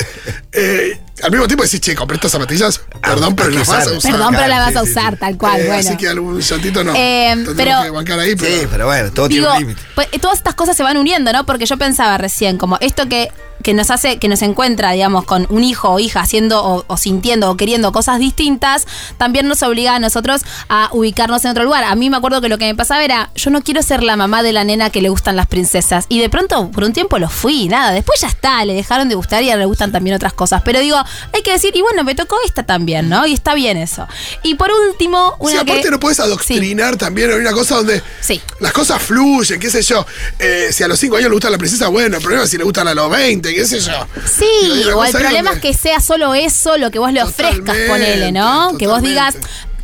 Eh, 0.59 0.99
al 1.21 1.29
mismo 1.29 1.45
tiempo 1.45 1.63
decís, 1.63 1.79
che, 1.81 1.93
compré 1.93 2.15
estas 2.15 2.31
zapatillas, 2.31 2.81
perdón, 3.01 3.35
pero 3.35 3.49
hay 3.49 3.53
que 3.53 3.59
las 3.59 3.67
vas 3.67 3.87
a 3.87 3.91
usar. 3.91 4.11
Perdón, 4.11 4.33
pero 4.35 4.47
la 4.47 4.57
vas 4.59 4.75
a 4.75 4.81
usar 4.81 5.13
sí. 5.13 5.19
tal 5.19 5.37
cual, 5.37 5.59
Eh, 5.61 5.65
bueno. 5.67 5.79
Así 5.87 5.97
que 5.97 6.07
algún 6.07 6.39
llantito 6.39 6.83
no. 6.83 6.93
Eh, 6.95 7.45
pero- 7.55 7.83
que 7.83 7.89
bancar 7.91 8.19
ahí, 8.19 8.35
pero. 8.35 8.61
sí, 8.61 8.67
pero 8.71 8.85
bueno, 8.87 9.11
todo 9.11 9.27
Digo, 9.27 9.43
tiene 9.51 9.53
un 9.55 9.59
límite. 9.75 9.81
pues, 9.93 10.07
todas 10.19 10.37
estas 10.39 10.55
cosas 10.55 10.75
se 10.75 10.81
van 10.81 10.97
uniendo, 10.97 11.31
¿no? 11.31 11.45
Porque 11.45 11.67
yo 11.67 11.77
pensaba 11.77 12.17
recién, 12.17 12.57
como 12.57 12.77
esto 12.81 13.07
que 13.07 13.29
que 13.63 13.73
nos 13.73 13.89
hace, 13.91 14.17
que 14.17 14.27
nos 14.27 14.41
encuentra, 14.41 14.91
digamos, 14.91 15.25
con 15.25 15.45
un 15.49 15.63
hijo 15.63 15.89
o 15.89 15.99
hija 15.99 16.21
haciendo 16.21 16.63
o, 16.63 16.85
o 16.87 16.97
sintiendo 16.97 17.49
o 17.51 17.57
queriendo 17.57 17.91
cosas 17.91 18.19
distintas, 18.19 18.85
también 19.17 19.47
nos 19.47 19.61
obliga 19.63 19.95
a 19.95 19.99
nosotros 19.99 20.41
a 20.69 20.89
ubicarnos 20.93 21.43
en 21.45 21.51
otro 21.51 21.63
lugar. 21.63 21.83
A 21.83 21.95
mí 21.95 22.09
me 22.09 22.17
acuerdo 22.17 22.41
que 22.41 22.49
lo 22.49 22.57
que 22.57 22.65
me 22.65 22.75
pasaba 22.75 23.03
era, 23.03 23.29
yo 23.35 23.49
no 23.49 23.61
quiero 23.61 23.81
ser 23.81 24.03
la 24.03 24.15
mamá 24.15 24.43
de 24.43 24.53
la 24.53 24.63
nena 24.63 24.89
que 24.89 25.01
le 25.01 25.09
gustan 25.09 25.35
las 25.35 25.47
princesas. 25.47 26.05
Y 26.09 26.19
de 26.19 26.29
pronto, 26.29 26.69
por 26.71 26.83
un 26.83 26.93
tiempo 26.93 27.17
lo 27.19 27.29
fui, 27.29 27.67
nada. 27.67 27.91
Después 27.91 28.21
ya 28.21 28.27
está, 28.27 28.63
le 28.65 28.73
dejaron 28.73 29.09
de 29.09 29.15
gustar 29.15 29.43
y 29.43 29.49
ahora 29.49 29.61
le 29.61 29.65
gustan 29.65 29.91
también 29.91 30.15
otras 30.15 30.33
cosas. 30.33 30.61
Pero 30.63 30.79
digo, 30.79 30.97
hay 31.33 31.41
que 31.41 31.51
decir, 31.51 31.75
y 31.75 31.81
bueno, 31.81 32.03
me 32.03 32.15
tocó 32.15 32.37
esta 32.45 32.63
también, 32.63 33.09
¿no? 33.09 33.25
Y 33.27 33.33
está 33.33 33.53
bien 33.55 33.77
eso. 33.77 34.07
Y 34.43 34.55
por 34.55 34.69
último, 34.71 35.35
una 35.39 35.51
Sí, 35.51 35.57
aparte 35.57 35.81
que- 35.83 35.91
no 35.91 35.99
puedes 35.99 36.19
adoctrinar 36.19 36.95
también 36.97 37.31
en 37.31 37.41
una 37.41 37.51
cosa 37.53 37.75
donde 37.75 38.01
Sí. 38.21 38.41
las 38.59 38.71
cosas 38.71 39.01
fluyen, 39.01 39.59
qué 39.59 39.69
sé 39.69 39.81
yo. 39.81 40.05
Eh, 40.39 40.69
si 40.71 40.83
a 40.83 40.87
los 40.87 40.99
5 40.99 41.15
años 41.17 41.29
le 41.29 41.33
gusta 41.33 41.49
la 41.49 41.57
princesa, 41.57 41.87
bueno, 41.89 42.17
el 42.17 42.21
problema 42.21 42.43
es 42.43 42.49
si 42.49 42.57
le 42.57 42.63
gustan 42.63 42.87
a 42.87 42.93
los 42.93 43.09
20, 43.09 43.46
qué 43.53 43.65
sé 43.65 43.79
yo. 43.79 43.93
Sí, 44.25 44.83
o 44.93 45.03
el 45.03 45.11
problema 45.11 45.53
es 45.53 45.59
que 45.59 45.73
sea 45.73 45.99
solo 45.99 46.33
eso 46.33 46.77
lo 46.77 46.91
que 46.91 46.99
vos 46.99 47.11
le 47.11 47.21
ofrezcas, 47.23 47.75
ponele, 47.87 48.31
¿no? 48.31 48.77
Que 48.77 48.87
vos 48.87 49.01
digas 49.01 49.35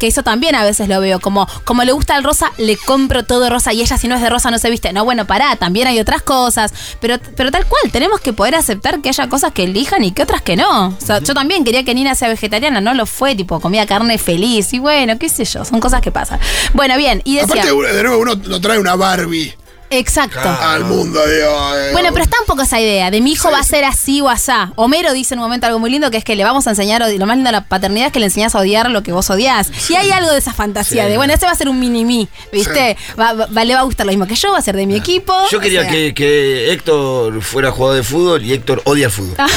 que 0.04 0.08
eso 0.08 0.22
también 0.22 0.54
a 0.56 0.66
veces 0.66 0.90
lo 0.90 1.00
veo, 1.00 1.22
como, 1.22 1.48
como 1.64 1.84
le 1.84 1.94
gusta 1.94 2.18
el 2.18 2.26
rosa, 2.26 2.52
le 2.58 2.76
compro 2.76 3.24
todo 3.24 3.50
rosa 3.50 3.72
y 3.72 3.82
ella 3.82 3.98
si 3.98 4.10
no 4.10 4.16
es 4.16 4.22
de 4.22 4.30
rosa 4.30 4.52
no 4.52 4.60
se 4.60 4.70
viste. 4.70 4.92
No, 4.92 5.06
bueno, 5.06 5.26
pará, 5.26 5.56
también 5.56 5.88
hay 5.88 5.98
otras 5.98 6.22
cosas, 6.22 6.74
pero, 7.00 7.18
pero 7.38 7.52
tal 7.52 7.66
cual, 7.66 7.90
tenemos 7.90 8.20
que 8.20 8.34
poder 8.34 8.56
aceptar 8.56 9.02
que 9.02 9.08
haya 9.10 9.30
cosas 9.30 9.54
que 9.54 9.64
elijan 9.64 10.04
y 10.04 10.12
que 10.12 10.24
otras 10.24 10.42
que 10.42 10.58
no. 10.58 10.90
O 10.90 10.98
sea, 11.00 11.20
yo 11.20 11.34
también 11.34 11.64
quería 11.64 11.86
que 11.86 11.96
Nina 11.96 12.16
sea 12.16 12.28
vegetariana, 12.28 12.82
no 12.82 12.94
lo 12.94 13.06
fue, 13.06 13.34
tipo, 13.36 13.62
comía 13.62 13.86
carne 13.86 14.18
feliz 14.18 14.74
y 14.74 14.80
bueno, 14.80 15.18
qué 15.18 15.30
sé 15.30 15.46
yo, 15.46 15.64
son 15.64 15.80
cosas 15.80 16.02
que 16.02 16.12
pasan. 16.12 16.38
Bueno, 16.74 16.98
bien, 16.98 17.22
y 17.24 17.38
decía... 17.38 17.64
Aparte, 17.64 17.94
de 17.94 18.04
nuevo, 18.04 18.22
uno 18.22 18.36
no 18.36 18.60
trae 18.60 18.80
una 18.80 18.96
Barbie 18.96 19.56
exacto. 20.00 20.40
al 20.40 20.84
mundo, 20.86 21.20
digo. 21.28 21.76
eh, 21.78 21.90
Bueno, 21.94 22.10
pero 22.12 22.24
está 22.24 22.38
un 22.40 22.46
poco 22.46 22.62
esa 22.64 22.80
idea 22.80 23.12
de 23.12 23.22
mi 23.22 23.32
hijo 23.34 23.52
va 23.52 23.60
a 23.60 23.64
ser 23.64 23.84
así 23.86 24.22
o 24.22 24.30
asá. 24.30 24.72
Homero 24.76 25.14
dice 25.14 25.34
en 25.34 25.40
un 25.40 25.46
momento 25.46 25.68
algo 25.68 25.80
muy 25.80 25.90
lindo 25.90 26.10
que 26.12 26.18
es 26.18 26.24
que 26.24 26.36
le 26.36 26.44
vamos 26.44 26.68
a 26.68 26.72
enseñar, 26.72 27.02
lo 27.02 27.26
más 27.26 27.36
lindo 27.36 27.48
de 27.50 27.52
la 27.54 27.66
paternidad 27.66 28.08
es 28.08 28.14
que 28.14 28.20
le 28.20 28.26
enseñás 28.26 28.56
a 28.56 28.60
odiar 28.60 28.90
lo 28.90 29.04
que 29.04 29.12
vos 29.12 29.30
odias. 29.30 29.72
Y 29.90 29.96
hay 29.96 30.12
algo 30.12 30.32
de 30.32 30.38
esa 30.40 30.54
fantasía 30.54 31.04
Sí. 31.06 31.10
de, 31.12 31.18
bueno, 31.18 31.34
ese 31.34 31.46
va 31.46 31.52
a 31.52 31.56
ser 31.56 31.70
un 31.70 31.80
mini 31.80 32.06
mí, 32.06 32.28
¿viste? 32.52 32.98
Va, 33.20 33.34
va- 33.34 33.64
le 33.66 33.74
va 33.74 33.82
a 33.82 33.84
gustar 33.84 34.06
lo 34.06 34.12
mismo 34.12 34.28
que 34.28 34.36
yo, 34.36 34.52
va 34.52 34.58
a 34.58 34.62
ser 34.62 34.76
de 34.76 34.86
mi 34.86 34.96
equipo. 34.96 35.34
Yo 35.52 35.58
o 35.58 35.62
quería 35.62 35.82
sea. 35.84 35.92
que, 35.92 36.14
que 36.14 36.72
Héctor 36.72 37.42
fuera 37.42 37.72
jugador 37.72 37.98
de 37.98 38.04
fútbol 38.04 38.44
y 38.46 38.54
Héctor 38.54 38.82
odia 38.86 39.06
el 39.06 39.12
fútbol. 39.12 39.36
Ah. 39.38 39.48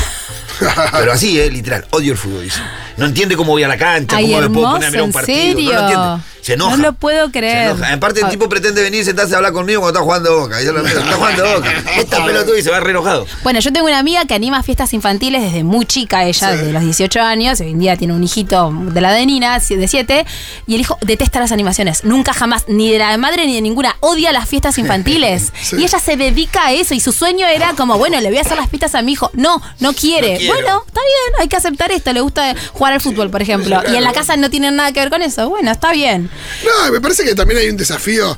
Pero 0.93 1.13
así, 1.13 1.39
eh, 1.39 1.51
literal, 1.51 1.87
odio 1.91 2.13
el 2.13 2.19
fútbol, 2.19 2.43
dice. 2.45 2.61
No 2.97 3.07
entiende 3.07 3.37
cómo 3.37 3.53
voy 3.53 3.63
a 3.63 3.69
la 3.69 3.77
cancha, 3.77 4.17
Ay, 4.17 4.27
cómo 4.33 4.41
me 4.41 4.49
puedo 4.51 4.67
hermoso, 4.67 4.73
poner 4.73 4.87
a 4.87 4.91
mirar 4.91 5.03
un 5.03 5.09
¿en 5.09 5.13
partido. 5.13 5.37
serio? 5.37 5.73
No 5.73 5.73
lo 5.73 5.81
entiende. 5.81 6.23
Se 6.47 6.53
enoja. 6.53 6.77
No 6.77 6.83
lo 6.85 6.93
puedo 6.93 7.33
creer. 7.33 7.71
Se 7.71 7.75
enoja. 7.75 7.93
Aparte, 7.93 8.21
el 8.21 8.29
tipo 8.29 8.49
pretende 8.49 8.81
venir, 8.81 9.05
sentarse 9.05 9.35
a 9.35 9.39
hablar 9.39 9.53
conmigo 9.53 9.81
cuando 9.81 9.99
está 9.99 10.05
jugando 10.05 10.41
Boca. 10.43 10.63
Y 10.63 10.65
yo 10.65 10.73
lo 10.73 10.83
miro, 10.85 11.01
está 11.01 11.13
jugando 11.17 11.45
Boca. 11.57 11.73
Esta 11.97 12.25
pelotuda 12.25 12.59
y 12.59 12.63
se 12.63 12.71
va 12.71 12.79
re 12.79 12.91
enojado. 12.93 13.27
Bueno, 13.43 13.59
yo 13.59 13.73
tengo 13.73 13.87
una 13.87 13.99
amiga 13.99 14.25
que 14.27 14.35
anima 14.35 14.63
fiestas 14.63 14.93
infantiles 14.95 15.43
desde 15.43 15.65
muy 15.65 15.87
chica, 15.87 16.25
ella, 16.25 16.53
desde 16.53 16.73
los 16.73 16.83
18 16.85 17.21
años. 17.21 17.61
Hoy 17.61 17.71
en 17.73 17.81
día 17.81 17.97
tiene 17.97 18.15
un 18.15 18.23
hijito 18.23 18.73
de 18.73 19.01
la 19.01 19.13
de 19.13 19.27
Nina, 19.27 19.59
de 19.59 19.89
7, 19.89 20.25
y 20.69 20.75
el 20.77 20.81
hijo 20.83 20.97
detesta 21.01 21.41
las 21.41 21.51
animaciones. 21.51 22.05
Nunca 22.05 22.33
jamás, 22.33 22.65
ni 22.69 22.93
de 22.93 22.99
la 22.99 23.19
madre 23.19 23.45
ni 23.47 23.57
de 23.57 23.61
ninguna, 23.61 23.97
odia 23.99 24.31
las 24.33 24.49
fiestas 24.49 24.79
infantiles. 24.79 25.53
Sí. 25.67 25.77
Y 25.81 25.85
ella 25.85 25.99
se 25.99 26.17
dedica 26.17 26.67
a 26.67 26.73
eso, 26.73 26.95
y 26.95 27.01
su 27.01 27.11
sueño 27.11 27.49
era 27.49 27.73
como, 27.73 27.99
bueno, 27.99 28.21
le 28.21 28.29
voy 28.29 28.39
a 28.39 28.43
hacer 28.43 28.57
las 28.57 28.71
fiestas 28.71 28.95
a 28.95 29.03
mi 29.03 29.13
hijo. 29.13 29.31
No, 29.35 29.61
no 29.81 29.93
quiere. 29.95 30.39
No 30.47 30.53
bueno, 30.53 30.85
está 30.87 31.01
bien, 31.01 31.41
hay 31.41 31.49
que 31.49 31.57
aceptar 31.57 31.91
esto. 31.91 32.13
Le 32.13 32.21
gusta 32.21 32.55
jugar 32.73 32.86
al 32.93 33.01
fútbol, 33.01 33.31
por 33.31 33.43
ejemplo. 33.43 33.83
Y 33.91 33.97
en 33.97 34.05
la 34.05 34.13
casa 34.13 34.37
no 34.37 34.51
tienen 34.51 34.77
nada 34.77 34.93
que 34.93 35.01
ver 35.01 35.11
con 35.11 35.23
eso. 35.23 35.49
Bueno, 35.49 35.71
está 35.71 35.93
bien. 35.93 36.31
No, 36.65 36.93
me 36.93 37.01
parece 37.01 37.25
que 37.25 37.35
también 37.35 37.61
hay 37.61 37.69
un 37.69 37.77
desafío, 37.77 38.37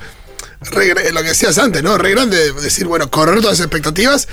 re 0.60 1.12
lo 1.12 1.22
que 1.22 1.28
decías 1.28 1.58
antes, 1.58 1.82
¿no? 1.82 1.98
Re 1.98 2.10
grande 2.10 2.52
de 2.52 2.60
decir, 2.60 2.86
bueno, 2.86 3.10
correr 3.10 3.40
todas 3.40 3.58
las 3.58 3.66
expectativas 3.66 4.28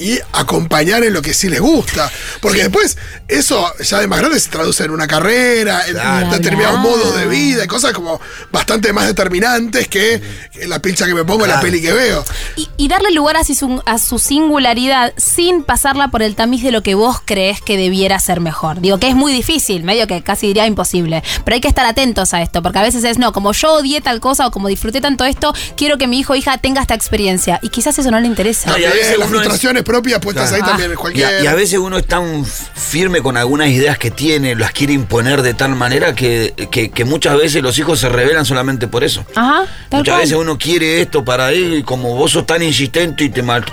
y 0.00 0.18
acompañar 0.32 1.04
en 1.04 1.12
lo 1.12 1.20
que 1.20 1.34
sí 1.34 1.50
les 1.50 1.60
gusta. 1.60 2.10
Porque 2.40 2.62
después, 2.62 2.96
eso 3.28 3.70
ya 3.80 4.00
de 4.00 4.06
más 4.06 4.20
grande 4.20 4.40
se 4.40 4.48
traduce 4.48 4.82
en 4.84 4.92
una 4.92 5.06
carrera, 5.06 5.86
en 5.86 5.92
Claro. 5.92 6.30
determinados 6.30 6.80
modos 6.80 7.14
de 7.16 7.26
vida, 7.26 7.64
y 7.64 7.66
cosas 7.66 7.92
como 7.92 8.18
bastante 8.50 8.94
más 8.94 9.06
determinantes 9.06 9.88
que, 9.88 10.22
la 10.66 10.80
pincha 10.80 11.06
que 11.06 11.12
me 11.12 11.24
pongo 11.24 11.44
en 11.44 11.50
la 11.50 11.60
peli 11.60 11.82
que 11.82 11.92
veo. 11.92 12.24
Y, 12.56 12.68
y 12.78 12.88
darle 12.88 13.10
lugar 13.10 13.36
a 13.36 13.44
su, 13.44 13.82
a 13.84 13.98
su 13.98 14.18
singularidad 14.18 15.12
sin 15.18 15.64
pasarla 15.64 16.08
por 16.08 16.22
el 16.22 16.34
tamiz 16.34 16.62
de 16.62 16.70
lo 16.72 16.82
que 16.82 16.94
vos 16.94 17.18
crees 17.24 17.60
que 17.60 17.76
debiera 17.76 18.18
ser 18.20 18.40
mejor. 18.40 18.80
Digo 18.80 18.98
que 18.98 19.08
es 19.08 19.14
muy 19.14 19.32
difícil, 19.34 19.84
medio 19.84 20.06
que 20.06 20.22
casi 20.22 20.46
diría 20.46 20.66
imposible. 20.66 21.22
Pero 21.44 21.54
hay 21.54 21.60
que 21.60 21.68
estar 21.68 21.84
atentos 21.84 22.32
a 22.32 22.40
esto, 22.40 22.62
porque 22.62 22.78
a 22.78 22.82
veces 22.82 23.04
es, 23.04 23.18
no, 23.18 23.32
como 23.32 23.52
yo 23.52 23.74
odié 23.74 24.00
tal 24.00 24.20
cosa 24.20 24.46
o 24.46 24.50
como 24.50 24.68
disfruté 24.68 25.02
tanto 25.02 25.26
esto, 25.26 25.52
quiero 25.76 25.98
que 25.98 26.06
mi 26.06 26.20
hijo 26.20 26.32
o 26.32 26.36
hija 26.36 26.56
tenga 26.56 26.80
esta 26.80 26.94
experiencia. 26.94 27.58
Y 27.62 27.68
quizás 27.68 27.98
eso 27.98 28.10
no 28.10 28.18
le 28.18 28.26
interesa. 28.26 28.70
No, 28.70 28.78
y 28.78 28.84
a 28.84 28.90
veces 28.90 29.18
las 29.18 29.28
frustraciones 29.28 29.82
propias 29.90 30.20
puestas 30.20 30.48
Claro. 30.50 30.56
ahí 30.56 30.62
Ah. 30.64 30.70
también, 30.78 30.92
en 30.92 31.16
Y 31.18 31.22
a, 31.22 31.42
y 31.42 31.46
a 31.46 31.54
veces 31.54 31.78
uno 31.78 31.98
es 31.98 32.06
tan 32.06 32.44
firme 32.44 33.20
con 33.22 33.36
algunas 33.36 33.68
ideas 33.68 33.98
que 33.98 34.10
tiene, 34.10 34.54
las 34.54 34.70
quiere 34.72 34.92
imponer 34.92 35.42
de 35.42 35.54
tal 35.54 35.74
manera 35.74 36.14
que, 36.14 36.54
que- 36.70 36.90
que 36.90 37.04
muchas 37.04 37.36
veces 37.36 37.62
los 37.62 37.78
hijos 37.78 37.98
se 37.98 38.08
rebelan 38.08 38.44
solamente 38.44 38.86
por 38.88 39.02
eso. 39.02 39.24
Ajá, 39.34 39.64
Muchas 39.90 40.12
cual. 40.14 40.20
veces 40.22 40.36
uno 40.36 40.56
quiere 40.58 41.00
esto 41.00 41.24
para 41.24 41.50
él 41.50 41.74
y 41.74 41.82
como 41.82 42.14
vos 42.14 42.30
sos 42.32 42.46
tan 42.46 42.62
insistente 42.62 43.24
y 43.24 43.30
te 43.30 43.42
mal... 43.42 43.64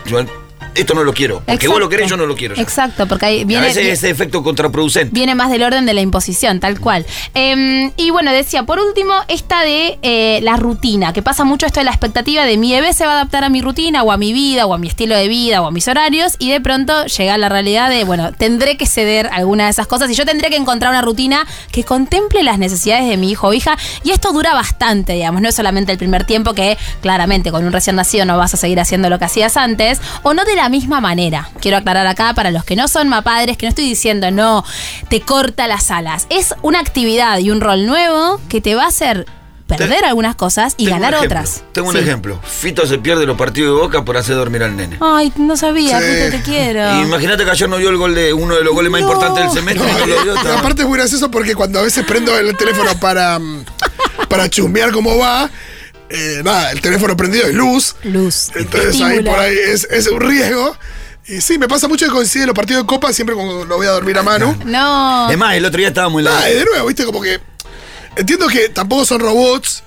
Esto 0.77 0.93
no 0.93 1.03
lo 1.03 1.13
quiero. 1.13 1.41
Porque 1.45 1.67
vos 1.67 1.79
lo 1.79 1.89
querés, 1.89 2.09
yo 2.09 2.17
no 2.17 2.25
lo 2.25 2.35
quiero. 2.35 2.55
ya. 2.55 2.61
Exacto, 2.61 3.07
porque 3.07 3.25
ahí 3.25 3.37
Y 3.39 3.41
a 3.41 3.45
viene. 3.45 3.67
veces 3.67 3.85
ese 3.87 4.09
efecto 4.09 4.43
contraproducente. 4.43 5.09
Viene 5.13 5.35
más 5.35 5.49
del 5.49 5.63
orden 5.63 5.85
de 5.85 5.93
la 5.93 6.01
imposición, 6.01 6.59
tal 6.59 6.79
cual. 6.79 7.05
Eh, 7.33 7.91
y 7.97 8.09
bueno, 8.11 8.31
decía, 8.31 8.63
por 8.63 8.79
último, 8.79 9.13
esta 9.27 9.61
de 9.63 9.97
eh, 10.01 10.39
la 10.43 10.55
rutina, 10.57 11.13
que 11.13 11.21
pasa 11.21 11.43
mucho 11.43 11.65
esto 11.65 11.79
de 11.79 11.85
la 11.85 11.91
expectativa 11.91 12.45
de 12.45 12.57
mi 12.57 12.71
bebé 12.71 12.93
se 12.93 13.05
va 13.05 13.11
a 13.11 13.15
adaptar 13.15 13.43
a 13.43 13.49
mi 13.49 13.61
rutina 13.61 14.03
o 14.03 14.11
a 14.11 14.17
mi 14.17 14.33
vida 14.33 14.65
o 14.65 14.73
a 14.73 14.77
mi 14.77 14.87
estilo 14.87 15.15
de 15.15 15.27
vida 15.27 15.61
o 15.61 15.67
a 15.67 15.71
mis 15.71 15.87
horarios 15.87 16.35
y 16.39 16.49
de 16.51 16.61
pronto 16.61 17.05
llega 17.05 17.37
la 17.37 17.49
realidad 17.49 17.89
de, 17.89 18.03
bueno, 18.03 18.31
tendré 18.33 18.77
que 18.77 18.85
ceder 18.85 19.29
alguna 19.31 19.65
de 19.65 19.71
esas 19.71 19.87
cosas 19.87 20.09
y 20.11 20.13
yo 20.15 20.25
tendré 20.25 20.49
que 20.49 20.55
encontrar 20.55 20.91
una 20.91 21.01
rutina 21.01 21.45
que 21.71 21.83
contemple 21.83 22.43
las 22.43 22.59
necesidades 22.59 23.07
de 23.09 23.17
mi 23.17 23.31
hijo 23.31 23.47
o 23.47 23.53
hija 23.53 23.77
y 24.03 24.11
esto 24.11 24.31
dura 24.31 24.53
bastante, 24.53 25.13
digamos, 25.13 25.41
no 25.41 25.49
es 25.49 25.55
solamente 25.55 25.91
el 25.91 25.97
primer 25.97 26.23
tiempo 26.25 26.53
que 26.53 26.77
claramente 27.01 27.51
con 27.51 27.65
un 27.65 27.71
recién 27.73 27.95
nacido 27.95 28.25
no 28.25 28.37
vas 28.37 28.53
a 28.53 28.57
seguir 28.57 28.79
haciendo 28.79 29.09
lo 29.09 29.19
que 29.19 29.25
hacías 29.25 29.57
antes 29.57 29.99
o 30.23 30.33
no 30.33 30.45
de 30.45 30.55
la 30.55 30.66
misma 30.69 31.01
manera. 31.01 31.49
Quiero 31.61 31.77
aclarar 31.77 32.07
acá 32.07 32.33
para 32.33 32.51
los 32.51 32.63
que 32.63 32.75
no 32.75 32.87
son 32.87 33.09
mapadres 33.09 33.57
que 33.57 33.65
no 33.65 33.69
estoy 33.69 33.85
diciendo 33.85 34.31
no, 34.31 34.63
te 35.09 35.21
corta 35.21 35.67
las 35.67 35.91
alas. 35.91 36.27
Es 36.29 36.53
una 36.61 36.79
actividad 36.79 37.39
y 37.39 37.51
un 37.51 37.61
rol 37.61 37.85
nuevo 37.85 38.39
que 38.49 38.61
te 38.61 38.75
va 38.75 38.83
a 38.83 38.87
hacer 38.87 39.25
perder 39.67 39.99
Te- 39.99 40.05
algunas 40.05 40.35
cosas 40.37 40.75
y 40.77 40.85
ganar 40.85 41.13
ejemplo, 41.13 41.39
otras. 41.39 41.63
Tengo 41.73 41.89
un 41.89 41.97
ejemplo. 41.97 42.39
Fito 42.41 42.87
se 42.87 42.99
pierde 42.99 43.25
los 43.25 43.37
partidos 43.37 43.75
de 43.75 43.81
Boca 43.83 44.05
por 44.05 44.15
hacer 44.15 44.35
dormir 44.35 44.63
al 44.63 44.77
nene. 44.77 44.95
Ay, 45.01 45.33
no 45.35 45.57
sabía, 45.57 45.99
Sí. 45.99 46.05
Fito, 46.05 46.37
te 46.37 46.41
quiero. 46.43 47.01
Imagínate 47.03 47.43
que 47.43 47.51
ayer 47.51 47.67
no 47.67 47.75
vio 47.75 47.89
el 47.89 47.97
gol 47.97 48.15
de 48.15 48.31
uno 48.31 48.55
de 48.55 48.63
los 48.63 48.73
goles 48.73 48.89
más 48.89 49.01
importantes 49.01 49.43
del 49.43 49.51
semestre. 49.53 49.83
No, 49.85 49.97
y 49.97 50.01
no 50.01 50.07
lo 50.15 50.23
vio, 50.23 50.33
y 50.33 50.37
estaba- 50.37 50.59
aparte 50.59 50.83
es 50.83 50.87
muy 50.87 50.97
gracioso 50.97 51.29
porque 51.29 51.53
cuando 51.53 51.79
a 51.79 51.81
veces 51.81 52.05
prendo 52.05 52.37
el 52.39 52.55
teléfono 52.55 52.91
para, 53.01 53.37
mm, 53.39 53.65
para 54.29 54.49
chusmear 54.49 54.91
cómo 54.93 55.17
va, 55.17 55.49
eh, 56.09 56.41
nada, 56.43 56.71
el 56.71 56.81
teléfono 56.81 57.15
prendido 57.17 57.47
es 57.47 57.53
luz. 57.53 57.95
Luz. 58.03 58.49
Entonces 58.55 59.01
ahí 59.01 59.21
por 59.23 59.37
ahí 59.39 59.55
es, 59.57 59.85
es 59.89 60.07
un 60.07 60.19
riesgo. 60.21 60.75
Y 61.29 61.41
sí, 61.41 61.57
me 61.57 61.67
pasa 61.67 61.87
mucho 61.89 62.05
que 62.05 62.11
coincide 62.11 62.45
los 62.45 62.55
partidos 62.55 62.83
de 62.83 62.87
Copa 62.87 63.11
siempre 63.11 63.35
cuando 63.35 63.65
lo 63.65 63.75
voy 63.75 63.85
a 63.87 63.91
dormir 63.91 64.17
a 64.17 64.23
mano. 64.23 64.57
No. 64.65 65.29
Es 65.29 65.37
más, 65.37 65.55
el 65.55 65.65
otro 65.65 65.77
día 65.77 65.89
estábamos 65.89 66.19
en 66.19 66.25
la. 66.25 66.31
Nada, 66.31 66.49
y 66.49 66.53
de 66.55 66.65
nuevo, 66.65 66.87
viste, 66.87 67.03
como 67.05 67.21
que. 67.21 67.39
Entiendo 68.15 68.47
que 68.47 68.69
tampoco 68.69 69.05
son 69.05 69.19
robots, 69.19 69.83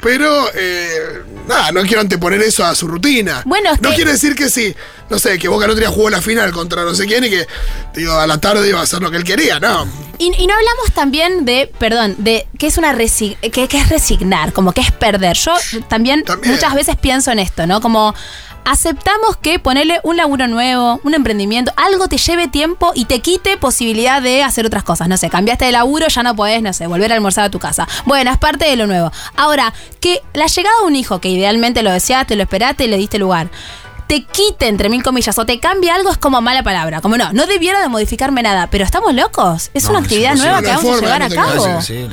pero 0.00 0.48
eh, 0.54 1.22
nada, 1.48 1.72
no 1.72 1.82
quiero 1.82 2.00
anteponer 2.00 2.42
eso 2.42 2.64
a 2.64 2.74
su 2.74 2.86
rutina. 2.86 3.42
Bueno, 3.46 3.70
no 3.80 3.88
que- 3.90 3.96
quiere 3.96 4.12
decir 4.12 4.34
que 4.34 4.50
sí, 4.50 4.74
no 5.12 5.18
sé, 5.18 5.38
que 5.38 5.46
Boca 5.46 5.66
no 5.68 5.74
tenía 5.74 5.90
jugó 5.90 6.10
la 6.10 6.20
final 6.20 6.50
contra 6.50 6.82
no 6.82 6.94
sé 6.94 7.06
quién 7.06 7.22
y 7.22 7.30
que, 7.30 7.46
digo, 7.94 8.14
a 8.14 8.26
la 8.26 8.38
tarde 8.38 8.68
iba 8.68 8.80
a 8.80 8.82
hacer 8.82 9.00
lo 9.00 9.10
que 9.10 9.18
él 9.18 9.24
quería, 9.24 9.60
no. 9.60 9.86
Y, 10.18 10.32
y 10.36 10.46
no 10.46 10.54
hablamos 10.54 10.92
también 10.94 11.44
de, 11.44 11.70
perdón, 11.78 12.16
de 12.18 12.46
que 12.58 12.66
es 12.66 12.78
una 12.78 12.92
resi- 12.94 13.36
que, 13.38 13.68
que 13.68 13.78
es 13.78 13.88
resignar, 13.88 14.52
como 14.52 14.72
que 14.72 14.80
es 14.80 14.90
perder. 14.90 15.36
Yo 15.36 15.52
también, 15.88 16.24
También. 16.24 16.54
muchas 16.54 16.74
veces 16.74 16.96
pienso 16.96 17.30
en 17.30 17.38
esto, 17.38 17.66
¿no? 17.66 17.80
Como 17.80 18.14
aceptamos 18.64 19.36
que 19.38 19.58
ponerle 19.58 19.98
un 20.04 20.16
laburo 20.16 20.46
nuevo, 20.46 21.00
un 21.02 21.14
emprendimiento, 21.14 21.72
algo 21.76 22.06
te 22.06 22.16
lleve 22.16 22.46
tiempo 22.46 22.92
y 22.94 23.06
te 23.06 23.18
quite 23.20 23.56
posibilidad 23.56 24.22
de 24.22 24.44
hacer 24.44 24.64
otras 24.66 24.84
cosas. 24.84 25.08
No 25.08 25.16
sé, 25.16 25.28
cambiaste 25.30 25.64
de 25.64 25.72
laburo, 25.72 26.06
ya 26.08 26.22
no 26.22 26.36
podés, 26.36 26.62
no 26.62 26.72
sé, 26.72 26.86
volver 26.86 27.10
a 27.10 27.16
almorzar 27.16 27.44
a 27.44 27.50
tu 27.50 27.58
casa. 27.58 27.88
Bueno, 28.06 28.30
es 28.30 28.38
parte 28.38 28.64
de 28.66 28.76
lo 28.76 28.86
nuevo. 28.86 29.10
Ahora, 29.36 29.74
que 30.00 30.22
la 30.34 30.46
llegada 30.46 30.76
de 30.80 30.86
un 30.86 30.94
hijo 30.94 31.20
que 31.20 31.28
idealmente 31.28 31.82
lo 31.82 31.90
deseaste, 31.90 32.36
lo 32.36 32.44
esperaste 32.44 32.84
y 32.84 32.88
le 32.88 32.96
diste 32.98 33.18
lugar. 33.18 33.50
Te 34.12 34.24
quite, 34.24 34.68
entre 34.68 34.90
mil 34.90 35.02
comillas, 35.02 35.38
o 35.38 35.46
te 35.46 35.58
cambie 35.58 35.90
algo 35.90 36.10
es 36.10 36.18
como 36.18 36.42
mala 36.42 36.62
palabra. 36.62 37.00
Como 37.00 37.16
no, 37.16 37.32
no 37.32 37.46
debiera 37.46 37.80
de 37.80 37.88
modificarme 37.88 38.42
nada, 38.42 38.66
pero 38.66 38.84
estamos 38.84 39.14
locos. 39.14 39.70
Es 39.72 39.84
No, 39.84 39.92
una 39.92 40.00
actividad 40.00 40.34
nueva 40.34 40.60
que 40.60 40.66
vamos 40.66 40.84
a 40.84 41.00
llevar 41.00 41.20
no 41.20 41.24
a 41.24 41.28
cabo. 41.30 41.66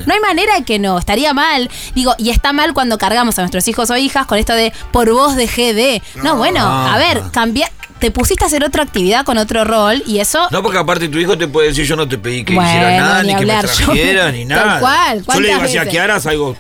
No 0.05 0.13
hay 0.13 0.19
manera 0.21 0.62
que 0.65 0.79
no, 0.79 0.97
estaría 0.97 1.33
mal. 1.33 1.69
Digo, 1.95 2.15
y 2.17 2.29
está 2.29 2.53
mal 2.53 2.73
cuando 2.73 2.97
cargamos 2.97 3.38
a 3.38 3.41
nuestros 3.41 3.67
hijos 3.67 3.89
o 3.89 3.97
hijas 3.97 4.27
con 4.27 4.38
esto 4.38 4.53
de 4.53 4.71
por 4.93 5.12
vos 5.12 5.35
dejé 5.35 5.73
de. 5.73 6.01
No, 6.23 6.38
bueno, 6.38 6.62
no, 6.62 6.88
a 6.88 6.97
ver, 6.97 7.21
no. 7.21 7.31
Te 7.99 8.12
pusiste 8.12 8.43
a 8.43 8.47
hacer 8.47 8.63
otra 8.63 8.83
actividad 8.83 9.25
con 9.25 9.38
otro 9.38 9.63
rol 9.65 10.01
y 10.05 10.19
eso 10.19 10.47
No, 10.51 10.62
porque 10.63 10.77
aparte 10.77 11.07
tu 11.09 11.17
hijo 11.17 11.38
te 11.38 11.47
puede 11.47 11.67
decir, 11.69 11.85
yo 11.85 11.95
no 11.95 12.07
te 12.07 12.17
pedí 12.17 12.43
que 12.43 12.53
Bueno, 12.55 12.69
hicieras 12.69 12.97
nada, 13.01 13.23
ni 13.23 13.33
ni, 13.33 13.39
que 13.39 13.45
me 13.45 13.53
yo- 13.53 13.59
trajeras, 13.62 14.33
ni 14.33 14.47
Tal 14.47 14.57
nada. 14.67 14.79
cual, 14.79 15.17
Yo 15.25 15.33
le 15.39 15.47
digo 15.47 15.59
¿cuántas 15.59 15.63
así 15.69 15.77
a? 15.77 15.85
Kiara, 15.85 16.19
salgo 16.19 16.55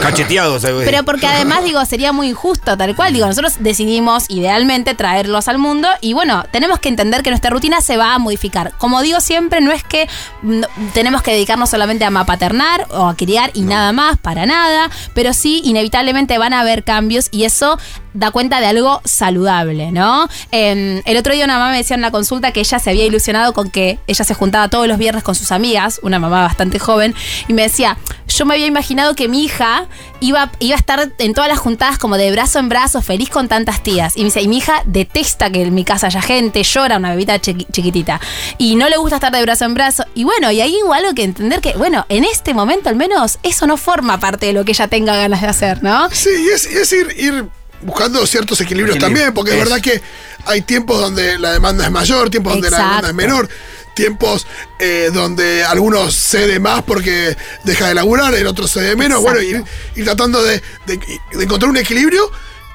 cacheteado, 0.00 0.58
salgo 0.60 0.80
de- 0.80 0.86
Pero 0.86 1.02
porque 1.04 1.26
además, 1.26 1.64
digo, 1.64 1.84
sería 1.84 2.12
muy 2.12 2.28
injusto, 2.28 2.76
tal 2.76 2.94
cual. 2.96 3.12
Digo, 3.12 3.26
nosotros 3.26 3.54
decidimos 3.60 4.24
idealmente 4.28 4.94
traerlos 4.94 5.48
al 5.48 5.58
mundo 5.58 5.88
y 6.00 6.12
bueno, 6.12 6.44
tenemos 6.50 6.78
que 6.78 6.88
entender 6.88 7.22
que 7.22 7.30
nuestra 7.30 7.50
rutina 7.50 7.80
se 7.80 7.96
va 7.96 8.14
a 8.14 8.18
modificar. 8.18 8.72
Como 8.78 9.02
digo 9.02 9.20
siempre, 9.20 9.60
no 9.60 9.72
es 9.72 9.82
que 9.84 10.08
mm, 10.42 10.60
tenemos 10.92 11.22
que 11.22 11.32
dedicarnos 11.32 11.70
solamente 11.70 12.04
a 12.04 12.10
mapaternar 12.10 12.86
o 12.90 13.08
a 13.08 13.16
criar 13.16 13.50
y 13.54 13.62
nada 13.62 13.92
más, 13.92 14.18
para 14.18 14.46
nada, 14.46 14.90
pero 15.14 15.32
sí, 15.32 15.60
inevitablemente 15.64 16.38
van 16.38 16.52
a 16.52 16.60
haber 16.60 16.84
cambios 16.84 17.28
y 17.30 17.44
eso 17.44 17.78
da 18.14 18.30
cuenta 18.30 18.60
de 18.60 18.66
algo 18.66 19.00
saludable, 19.04 19.92
¿no? 19.92 20.28
Eh, 20.52 21.02
el 21.04 21.16
otro 21.16 21.34
día 21.34 21.44
una 21.44 21.58
mamá 21.58 21.70
me 21.72 21.78
decía 21.78 21.96
en 21.96 22.00
la 22.00 22.10
consulta 22.10 22.52
que 22.52 22.60
ella 22.60 22.78
se 22.78 22.90
había 22.90 23.04
ilusionado 23.04 23.52
con 23.52 23.70
que 23.70 23.98
ella 24.06 24.24
se 24.24 24.34
juntaba 24.34 24.68
todos 24.68 24.88
los 24.88 24.98
viernes 24.98 25.22
con 25.22 25.34
sus 25.34 25.52
amigas, 25.52 26.00
una 26.02 26.18
mamá 26.18 26.42
bastante 26.42 26.78
joven, 26.78 27.14
y 27.48 27.52
me 27.52 27.62
decía, 27.62 27.98
yo 28.28 28.46
me 28.46 28.54
había 28.54 28.66
imaginado 28.66 29.14
que 29.14 29.28
mi 29.28 29.44
hija 29.44 29.86
iba, 30.20 30.50
iba 30.60 30.76
a 30.76 30.78
estar 30.78 31.12
en 31.18 31.34
todas 31.34 31.50
las 31.50 31.58
juntadas 31.58 31.98
como 31.98 32.16
de 32.16 32.30
brazo 32.30 32.58
en 32.58 32.68
brazo, 32.68 33.02
feliz 33.02 33.28
con 33.30 33.48
tantas 33.48 33.82
tías. 33.82 34.16
Y 34.16 34.20
me 34.20 34.26
dice, 34.26 34.42
y 34.42 34.48
mi 34.48 34.58
hija 34.58 34.82
detesta 34.86 35.50
que 35.50 35.62
en 35.62 35.74
mi 35.74 35.84
casa 35.84 36.06
haya 36.06 36.22
gente, 36.22 36.62
llora 36.62 36.96
una 36.96 37.10
bebita 37.10 37.36
chiqui- 37.40 37.66
chiquitita. 37.70 38.20
Y 38.58 38.76
no 38.76 38.88
le 38.88 38.96
gusta 38.96 39.16
estar 39.16 39.32
de 39.32 39.42
brazo 39.42 39.64
en 39.64 39.74
brazo. 39.74 40.04
Y 40.14 40.24
bueno, 40.24 40.50
y 40.50 40.60
ahí 40.60 40.76
igual 40.76 41.04
hay 41.04 41.14
que 41.14 41.24
entender 41.24 41.60
que, 41.60 41.72
bueno, 41.72 42.06
en 42.08 42.24
este 42.24 42.54
momento 42.54 42.88
al 42.88 42.96
menos 42.96 43.38
eso 43.42 43.66
no 43.66 43.76
forma 43.76 44.18
parte 44.20 44.46
de 44.46 44.52
lo 44.52 44.64
que 44.64 44.72
ella 44.72 44.88
tenga 44.88 45.16
ganas 45.16 45.42
de 45.42 45.48
hacer, 45.48 45.82
¿no? 45.82 46.08
Sí, 46.10 46.30
es, 46.52 46.66
es 46.66 46.92
ir 46.92 47.48
buscando 47.84 48.26
ciertos 48.26 48.60
equilibrios 48.60 48.96
Equilibrio, 48.96 49.14
también, 49.24 49.34
porque 49.34 49.52
es 49.52 49.58
verdad 49.58 49.80
que 49.80 50.00
hay 50.46 50.62
tiempos 50.62 51.00
donde 51.00 51.38
la 51.38 51.52
demanda 51.52 51.84
es 51.84 51.90
mayor, 51.90 52.30
tiempos 52.30 52.52
donde 52.54 52.70
la 52.70 52.78
demanda 52.78 53.08
es 53.08 53.14
menor, 53.14 53.48
tiempos 53.94 54.46
eh, 54.80 55.10
donde 55.12 55.62
algunos 55.64 56.14
cede 56.14 56.58
más 56.58 56.82
porque 56.82 57.36
deja 57.64 57.88
de 57.88 57.94
laburar, 57.94 58.34
el 58.34 58.46
otro 58.46 58.66
cede 58.66 58.96
menos. 58.96 59.20
Exacto. 59.22 59.40
Bueno, 59.42 59.58
ir, 59.58 59.64
ir 59.96 60.04
tratando 60.04 60.42
de, 60.42 60.60
de- 60.86 61.00
de 61.32 61.44
encontrar 61.44 61.70
un 61.70 61.76
equilibrio 61.76 62.30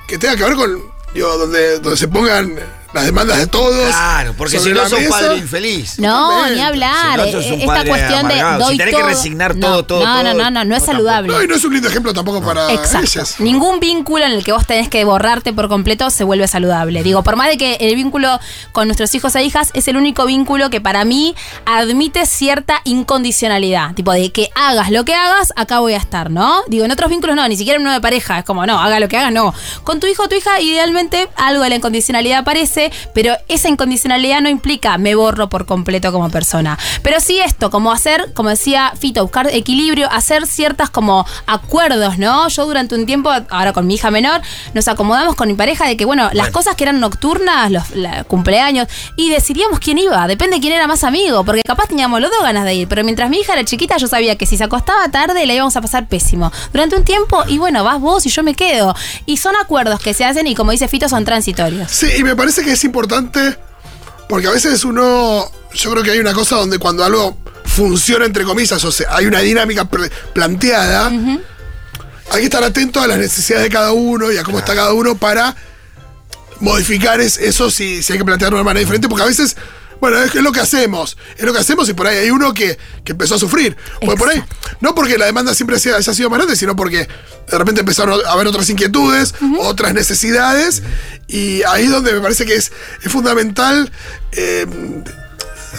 que 0.08 0.18
tenga 0.18 0.36
que 0.38 0.44
ver 0.46 0.56
con, 0.56 0.82
digo, 1.14 1.38
donde, 1.38 1.80
donde 1.80 1.98
se 1.98 2.08
pongan 2.08 2.58
las 2.94 3.06
demandas 3.06 3.38
de 3.38 3.48
todos. 3.48 3.88
Claro, 3.88 4.34
porque 4.38 4.60
si 4.60 4.72
no 4.72 4.88
sos 4.90 5.00
mesa. 5.00 5.10
padre 5.12 5.38
infeliz. 5.38 6.00
No, 6.00 6.30
Totalmente. 6.30 6.56
ni 6.56 6.62
hablar. 6.62 7.20
Si 7.20 7.32
no, 7.32 7.32
sos 7.42 7.46
un 7.46 7.52
Eh, 7.54 7.56
Esta 7.62 7.66
padre 7.68 7.90
cuestión 7.90 8.28
de 8.28 8.42
doy 8.60 8.72
Si 8.72 8.78
tenés 8.78 8.96
que 8.96 9.04
resignar 9.04 9.56
No, 9.56 9.68
todo, 9.68 9.84
todo, 9.86 10.06
No, 10.06 10.24
no, 10.24 10.34
no, 10.34 10.50
no, 10.52 10.66
no 10.66 10.76
es 10.76 10.82
no, 10.82 10.86
saludable. 10.86 11.28
No, 11.32 11.44
y 11.44 11.48
no 11.48 11.56
es 11.56 11.64
un 11.64 11.74
lindo 11.74 11.88
ejemplo 11.88 12.14
tampoco 12.14 12.42
para 12.42 12.72
Exacto. 12.74 13.06
ellas. 13.06 13.36
Ningún 13.40 13.80
vínculo 13.80 14.26
en 14.26 14.32
el 14.32 14.44
que 14.44 14.52
vos 14.54 14.66
tenés 14.66 14.90
que 14.90 15.04
borrarte 15.06 15.54
por 15.54 15.70
completo 15.70 16.10
se 16.10 16.24
vuelve 16.24 16.48
saludable. 16.48 17.04
Digo, 17.04 17.22
por 17.24 17.36
más 17.36 17.48
de 17.50 17.58
que 17.58 17.76
el 17.80 17.96
vínculo 17.96 18.40
con 18.72 18.88
nuestros 18.88 19.14
hijos 19.14 19.36
e 19.36 19.44
hijas 19.44 19.70
es 19.74 19.88
el 19.88 19.96
único 19.98 20.26
vínculo 20.26 20.70
que 20.70 20.82
para 20.82 21.06
mí 21.06 21.36
admite 21.66 22.26
cierta 22.26 22.82
incondicionalidad. 22.86 23.94
Tipo, 23.94 24.14
de 24.14 24.32
que 24.32 24.50
hagas 24.56 24.90
lo 24.92 25.06
que 25.06 25.14
hagas, 25.14 25.54
acá 25.56 25.80
voy 25.80 25.94
a 25.94 25.98
estar, 25.98 26.32
¿no? 26.32 26.64
Digo, 26.68 26.86
en 26.86 26.92
otros 26.92 27.10
vínculos 27.10 27.36
no, 27.36 27.48
ni 27.48 27.58
siquiera 27.58 27.76
en 27.78 27.84
uno 27.84 27.92
de 27.94 28.02
pareja. 28.02 28.40
Es 28.40 28.46
como, 28.46 28.66
no, 28.66 28.80
haga 28.80 29.00
lo 29.00 29.08
que 29.08 29.18
haga, 29.18 29.30
no. 29.30 29.54
Con 29.84 30.00
tu 30.00 30.08
hijo 30.08 30.24
o 30.24 30.28
tu 30.30 30.36
hija, 30.36 30.60
idealmente 30.62 31.30
algo 31.36 31.64
de 31.64 31.70
la 31.70 31.76
incondicionalidad 31.76 32.40
aparece, 32.40 32.79
pero 33.14 33.36
esa 33.48 33.70
incondicionalidad 33.70 34.42
no 34.42 34.50
implica 34.50 34.98
me 34.98 35.16
borro 35.16 35.50
por 35.50 35.66
completo 35.66 36.12
como 36.12 36.30
persona. 36.30 36.78
Pero 37.04 37.20
sí 37.20 37.40
esto, 37.40 37.70
como 37.70 37.92
hacer, 37.92 38.34
como 38.34 38.50
decía 38.50 38.94
Fito, 39.00 39.22
buscar 39.24 39.48
equilibrio, 39.54 40.12
hacer 40.12 40.46
ciertas 40.48 40.90
como 40.90 41.26
acuerdos, 41.48 42.18
¿no? 42.18 42.48
Yo 42.50 42.66
durante 42.66 42.96
un 42.96 43.06
tiempo, 43.06 43.32
ahora 43.50 43.74
con 43.74 43.88
mi 43.88 43.96
hija 43.96 44.12
menor, 44.12 44.42
nos 44.74 44.88
acomodamos 44.88 45.36
con 45.36 45.48
mi 45.48 45.56
pareja 45.56 45.86
de 45.88 45.98
que, 45.98 46.06
bueno, 46.06 46.30
las 46.34 46.50
cosas 46.50 46.76
que 46.76 46.84
eran 46.84 47.00
nocturnas, 47.00 47.72
los 47.72 47.92
la- 47.96 48.24
cumpleaños, 48.24 48.88
y 49.16 49.30
decidíamos 49.30 49.80
quién 49.80 49.98
iba, 49.98 50.28
depende 50.28 50.58
de 50.58 50.62
quién 50.62 50.74
era 50.74 50.88
más 50.88 51.04
amigo, 51.04 51.44
porque 51.44 51.62
capaz 51.66 51.88
teníamos 51.88 52.22
los 52.22 52.30
dos 52.32 52.42
ganas 52.44 52.66
de 52.66 52.74
ir, 52.76 52.88
pero 52.88 53.04
mientras 53.04 53.30
mi 53.30 53.40
hija 53.40 53.54
era 53.54 53.66
chiquita 53.66 53.98
yo 53.98 54.08
sabía 54.08 54.36
que 54.38 54.46
si 54.46 54.58
se 54.58 54.64
acostaba 54.64 55.10
tarde 55.10 55.46
la 55.46 55.54
íbamos 55.54 55.76
a 55.76 55.82
pasar 55.82 56.08
pésimo. 56.08 56.52
Durante 56.72 56.96
un 56.96 57.04
tiempo, 57.04 57.44
y 57.48 57.58
bueno, 57.58 57.84
vas 57.84 58.00
vos 58.00 58.26
y 58.26 58.30
yo 58.30 58.44
me 58.44 58.54
quedo. 58.56 58.96
Y 59.26 59.38
son 59.38 59.56
acuerdos 59.56 60.00
que 60.00 60.14
se 60.14 60.26
hacen 60.26 60.48
y 60.48 60.56
como 60.56 60.72
dice 60.72 60.88
Fito, 60.88 61.10
son 61.10 61.26
transitorios. 61.26 61.92
Sí, 61.92 62.08
y 62.18 62.24
me 62.24 62.36
parece 62.36 62.64
que 62.64 62.69
es 62.72 62.84
importante 62.84 63.58
porque 64.28 64.48
a 64.48 64.52
veces 64.52 64.84
uno, 64.84 65.50
yo 65.74 65.92
creo 65.92 66.04
que 66.04 66.12
hay 66.12 66.20
una 66.20 66.34
cosa 66.34 66.56
donde 66.58 66.78
cuando 66.80 67.04
algo 67.04 67.38
funciona 67.66 68.26
entre 68.26 68.44
comillas, 68.44 68.84
o 68.84 68.92
sea, 68.92 69.16
hay 69.16 69.26
una 69.26 69.40
dinámica 69.40 69.86
planteada, 70.34 71.08
hay 72.32 72.40
que 72.40 72.44
estar 72.46 72.64
atento 72.64 73.02
a 73.02 73.08
las 73.08 73.18
necesidades 73.18 73.64
de 73.66 73.70
cada 73.72 73.92
uno 73.92 74.32
y 74.32 74.38
a 74.38 74.44
cómo 74.44 74.60
está 74.60 74.76
cada 74.76 74.94
uno 74.94 75.16
para 75.16 75.56
modificar 76.60 77.20
es- 77.22 77.38
eso 77.38 77.72
si, 77.72 78.04
si 78.04 78.14
hay 78.14 78.20
que 78.20 78.26
plantearlo 78.26 78.58
de 78.58 78.62
una 78.62 78.70
manera 78.70 78.82
diferente, 78.82 79.08
porque 79.08 79.24
a 79.24 79.28
veces, 79.28 79.56
bueno, 80.00 80.22
es, 80.22 80.34
es 80.36 80.42
lo 80.42 80.52
que 80.52 80.60
hacemos, 80.60 81.18
es 81.38 81.44
lo 81.44 81.54
que 81.54 81.60
hacemos 81.60 81.90
y 81.90 81.94
por 81.94 82.08
ahí 82.08 82.18
hay 82.18 82.32
uno 82.32 82.54
que, 82.54 82.78
que 83.04 83.12
empezó 83.12 83.36
a 83.36 83.40
sufrir. 83.40 83.76
Porque 84.00 84.18
por 84.18 84.30
ahí, 84.30 84.44
no 84.82 84.96
porque 84.96 85.18
la 85.18 85.26
demanda 85.26 85.54
siempre 85.54 85.80
sea, 85.80 85.98
haya 85.98 86.14
sido 86.14 86.30
más 86.30 86.38
grande, 86.38 86.56
sino 86.56 86.76
porque 86.76 87.08
de 87.50 87.58
repente 87.58 87.82
empezaron 87.82 88.20
a 88.26 88.32
haber 88.32 88.48
otras 88.48 88.70
inquietudes, 88.70 89.36
otras 89.60 89.94
necesidades, 89.94 90.84
y 91.28 91.64
ahí 91.64 91.86
es 91.86 91.92
donde 91.92 92.14
me 92.14 92.22
parece 92.22 92.46
que 92.46 92.56
es, 92.56 92.72
es 93.04 93.12
fundamental 93.12 93.92
eh, 94.32 94.66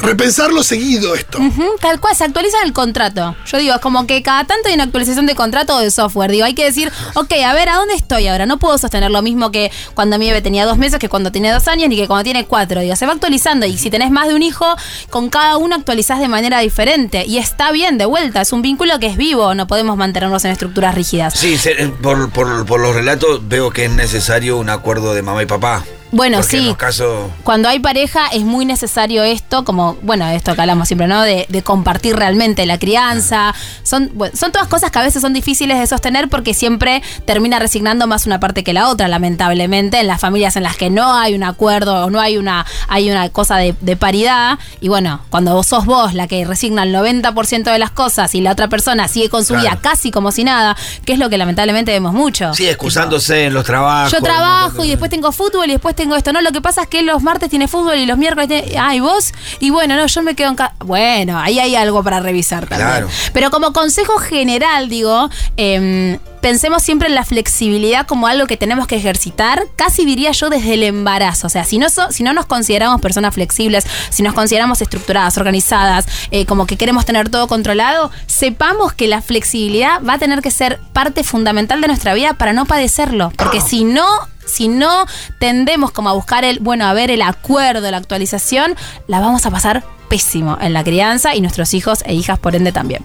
repensarlo 0.00 0.62
seguido 0.62 1.14
esto. 1.14 1.38
Ujú, 1.38 1.64
tal 1.80 2.00
cual, 2.00 2.14
se 2.16 2.24
actualiza 2.24 2.58
el 2.64 2.72
contrato. 2.72 3.34
Yo 3.46 3.58
digo, 3.58 3.74
es 3.74 3.80
como 3.80 4.06
que 4.06 4.22
cada 4.22 4.44
tanto 4.44 4.68
hay 4.68 4.74
una 4.74 4.84
actualización 4.84 5.26
de 5.26 5.34
contrato 5.34 5.74
o 5.76 5.78
de 5.80 5.90
software. 5.90 6.30
Digo, 6.30 6.44
hay 6.44 6.54
que 6.54 6.64
decir, 6.64 6.90
ok, 7.14 7.32
a 7.46 7.52
ver, 7.54 7.68
¿a 7.68 7.76
dónde 7.76 7.94
estoy 7.94 8.26
ahora? 8.28 8.46
No 8.46 8.58
puedo 8.58 8.78
sostener 8.78 9.10
lo 9.10 9.22
mismo 9.22 9.50
que 9.50 9.70
cuando 9.94 10.18
mi 10.18 10.26
bebé 10.28 10.42
tenía 10.42 10.64
dos 10.66 10.78
meses, 10.78 10.98
que 10.98 11.08
cuando 11.08 11.32
tenía 11.32 11.52
dos 11.52 11.66
años, 11.68 11.88
ni 11.88 11.96
que 11.96 12.06
cuando 12.06 12.24
tiene 12.24 12.46
cuatro. 12.46 12.80
Digo, 12.80 12.96
se 12.96 13.06
va 13.06 13.12
actualizando. 13.12 13.66
Y 13.66 13.76
si 13.78 13.90
tenés 13.90 14.10
más 14.10 14.28
de 14.28 14.34
un 14.34 14.42
hijo, 14.42 14.66
con 15.10 15.28
cada 15.30 15.56
uno 15.56 15.74
actualizás 15.76 16.20
de 16.20 16.28
manera 16.28 16.60
diferente. 16.60 17.24
Y 17.26 17.38
está 17.38 17.72
bien, 17.72 17.98
de 17.98 18.06
vuelta, 18.06 18.40
es 18.40 18.52
un 18.52 18.62
vínculo 18.62 18.98
que 18.98 19.06
es 19.06 19.16
vivo, 19.16 19.54
no 19.54 19.66
podemos 19.66 19.96
mantenernos 19.96 20.44
en 20.44 20.52
estructuras 20.52 20.94
rígidas. 20.94 21.34
Sí, 21.34 21.56
se- 21.58 21.74
por, 22.02 22.30
por, 22.30 22.64
por 22.66 22.80
los 22.80 22.94
relatos 22.94 23.48
veo 23.48 23.70
que 23.70 23.86
es 23.86 23.90
necesario 23.90 24.56
un 24.58 24.70
acuerdo 24.70 25.14
de 25.14 25.22
mamá 25.22 25.42
y 25.42 25.46
papá. 25.46 25.84
Bueno, 26.12 26.38
Porque 26.38 26.50
sí. 26.50 26.56
en 26.58 26.66
los 26.66 26.76
casos. 26.76 27.30
Cuando 27.44 27.68
hay 27.68 27.78
pareja 27.78 28.26
es 28.32 28.42
muy 28.42 28.64
necesario 28.64 29.22
esto, 29.22 29.64
como, 29.64 29.96
bueno, 30.02 30.26
esto 30.28 30.54
que 30.54 30.60
hablamos 30.60 30.88
siempre, 30.88 31.06
¿no? 31.06 31.22
De, 31.22 31.46
de 31.48 31.62
compartir 31.62 32.16
realmente 32.16 32.66
la 32.66 32.78
crianza. 32.78 33.54
Son, 33.84 34.10
bueno, 34.14 34.34
son 34.36 34.50
todas 34.52 34.66
cosas 34.68 34.90
que 34.90 34.98
a 34.98 35.02
veces 35.02 35.22
son 35.22 35.32
difíciles 35.32 35.78
de 35.78 35.86
sostener 35.86 36.28
porque 36.28 36.52
siempre 36.54 37.02
termina 37.26 37.58
resignando 37.58 38.06
más 38.06 38.26
una 38.26 38.40
parte 38.40 38.64
que 38.64 38.72
la 38.72 38.88
otra, 38.88 39.06
lamentablemente, 39.08 40.00
en 40.00 40.06
las 40.08 40.20
familias 40.20 40.56
en 40.56 40.64
las 40.64 40.76
que 40.76 40.90
no 40.90 41.12
hay 41.14 41.34
un 41.34 41.44
acuerdo 41.44 42.06
o 42.06 42.10
no 42.10 42.20
hay 42.20 42.36
una, 42.38 42.66
hay 42.88 43.10
una 43.10 43.28
cosa 43.30 43.56
de, 43.58 43.74
de 43.80 43.96
paridad. 43.96 44.58
Y 44.80 44.88
bueno, 44.88 45.20
cuando 45.30 45.54
vos 45.54 45.66
sos 45.68 45.86
vos 45.86 46.14
la 46.14 46.26
que 46.26 46.44
resigna 46.44 46.82
el 46.82 46.94
90% 46.94 47.70
de 47.72 47.78
las 47.78 47.90
cosas 47.92 48.34
y 48.34 48.40
la 48.40 48.52
otra 48.52 48.68
persona 48.68 49.06
sigue 49.08 49.28
con 49.28 49.44
su 49.44 49.50
Claro. 49.54 49.62
vida 49.68 49.78
casi 49.82 50.10
como 50.10 50.32
si 50.32 50.44
nada, 50.44 50.76
que 51.04 51.12
es 51.12 51.18
lo 51.18 51.28
que 51.30 51.36
lamentablemente 51.38 51.92
vemos 51.92 52.12
mucho. 52.12 52.54
Sí, 52.54 52.68
excusándose 52.68 53.46
en 53.46 53.54
los 53.54 53.64
trabajos. 53.64 54.12
Yo 54.12 54.20
trabajo 54.20 54.84
y 54.84 54.88
después 54.88 55.10
tengo 55.10 55.30
fútbol 55.32 55.66
y 55.68 55.72
después 55.72 55.94
tengo 56.00 56.16
esto. 56.16 56.32
No, 56.32 56.40
lo 56.40 56.50
que 56.52 56.60
pasa 56.62 56.82
es 56.82 56.88
que 56.88 57.02
los 57.02 57.22
martes 57.22 57.50
tiene 57.50 57.68
fútbol 57.68 57.96
y 57.98 58.06
los 58.06 58.16
miércoles 58.16 58.48
tiene. 58.48 58.78
Ay, 58.78 59.00
vos. 59.00 59.32
Y 59.60 59.68
bueno, 59.70 59.96
no, 59.96 60.06
yo 60.06 60.22
me 60.22 60.34
quedo 60.34 60.48
en 60.48 60.54
casa. 60.56 60.74
Bueno, 60.78 61.38
ahí 61.38 61.58
hay 61.58 61.76
algo 61.76 62.02
para 62.02 62.20
revisar 62.20 62.66
también. 62.66 62.88
Claro. 62.88 63.08
Pero 63.34 63.50
como 63.50 63.72
consejo 63.72 64.16
general, 64.18 64.88
digo. 64.88 65.28
em, 65.56 66.18
Pensemos 66.40 66.82
siempre 66.82 67.06
en 67.08 67.14
la 67.14 67.26
flexibilidad 67.26 68.06
como 68.06 68.26
algo 68.26 68.46
que 68.46 68.56
tenemos 68.56 68.86
que 68.86 68.96
ejercitar, 68.96 69.62
casi 69.76 70.06
diría 70.06 70.30
yo 70.32 70.48
desde 70.48 70.72
el 70.72 70.84
embarazo. 70.84 71.48
O 71.48 71.50
sea, 71.50 71.64
si 71.64 71.76
no, 71.76 71.90
so- 71.90 72.10
si 72.12 72.22
no 72.22 72.32
nos 72.32 72.46
consideramos 72.46 72.98
personas 73.02 73.34
flexibles, 73.34 73.84
si 74.08 74.22
nos 74.22 74.32
consideramos 74.32 74.80
estructuradas, 74.80 75.36
organizadas, 75.36 76.06
eh, 76.30 76.46
como 76.46 76.64
que 76.64 76.78
queremos 76.78 77.04
tener 77.04 77.28
todo 77.28 77.46
controlado, 77.46 78.10
sepamos 78.26 78.94
que 78.94 79.06
la 79.06 79.20
flexibilidad 79.20 80.00
va 80.02 80.14
a 80.14 80.18
tener 80.18 80.40
que 80.40 80.50
ser 80.50 80.80
parte 80.94 81.24
fundamental 81.24 81.82
de 81.82 81.88
nuestra 81.88 82.14
vida 82.14 82.32
para 82.32 82.54
no 82.54 82.64
padecerlo. 82.64 83.30
Porque 83.36 83.60
si 83.60 83.84
no 83.84 84.06
si 84.50 84.68
no 84.68 85.06
tendemos 85.38 85.90
como 85.92 86.10
a 86.10 86.12
buscar 86.12 86.44
el, 86.44 86.58
bueno, 86.60 86.86
a 86.86 86.92
ver 86.92 87.10
el 87.10 87.22
acuerdo, 87.22 87.90
la 87.90 87.96
actualización, 87.96 88.76
la 89.06 89.20
vamos 89.20 89.46
a 89.46 89.50
pasar 89.50 89.84
pésimo 90.08 90.58
en 90.60 90.72
la 90.72 90.82
crianza 90.84 91.34
y 91.34 91.40
nuestros 91.40 91.72
hijos 91.72 92.00
e 92.04 92.14
hijas 92.14 92.38
por 92.38 92.54
ende 92.56 92.72
también. 92.72 93.04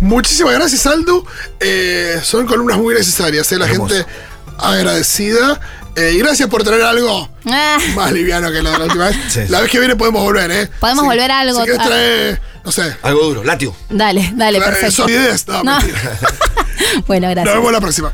Muchísimas 0.00 0.54
gracias, 0.54 0.84
Aldo. 0.86 1.24
Eh, 1.60 2.20
son 2.22 2.46
columnas 2.46 2.76
muy 2.76 2.94
necesarias, 2.94 3.50
eh, 3.52 3.58
la 3.58 3.66
Hermoso. 3.66 3.94
gente 3.94 4.10
agradecida. 4.58 5.60
Eh, 5.96 6.14
y 6.16 6.18
gracias 6.18 6.48
por 6.48 6.64
traer 6.64 6.82
algo 6.82 7.28
Ah, 7.46 7.78
más 7.94 8.10
liviano 8.10 8.50
que 8.50 8.60
la 8.62 8.72
de 8.72 8.78
la 8.78 8.84
última 8.86 9.06
vez. 9.08 9.16
Sí. 9.28 9.40
La 9.48 9.60
vez 9.60 9.70
que 9.70 9.78
viene 9.78 9.94
podemos 9.94 10.22
volver, 10.24 10.50
¿eh? 10.50 10.68
Podemos 10.80 11.04
volver 11.04 11.30
a 11.30 11.38
algo- 11.40 11.64
Si 11.64 11.70
traer, 11.78 12.40
no 12.64 12.72
sé, 12.72 12.96
Algo 13.02 13.22
duro, 13.26 13.44
látigo. 13.44 13.76
dale, 13.90 14.32
dale, 14.34 14.58
perfecto. 14.60 14.90
solidez. 14.90 15.46
No, 15.46 15.62
No. 15.62 15.78
mentira. 15.78 16.18
bueno, 17.06 17.28
Nos 17.28 17.34
gracias. 17.36 17.54
vemos 17.54 17.72
la 17.72 17.80
próxima. 17.80 18.12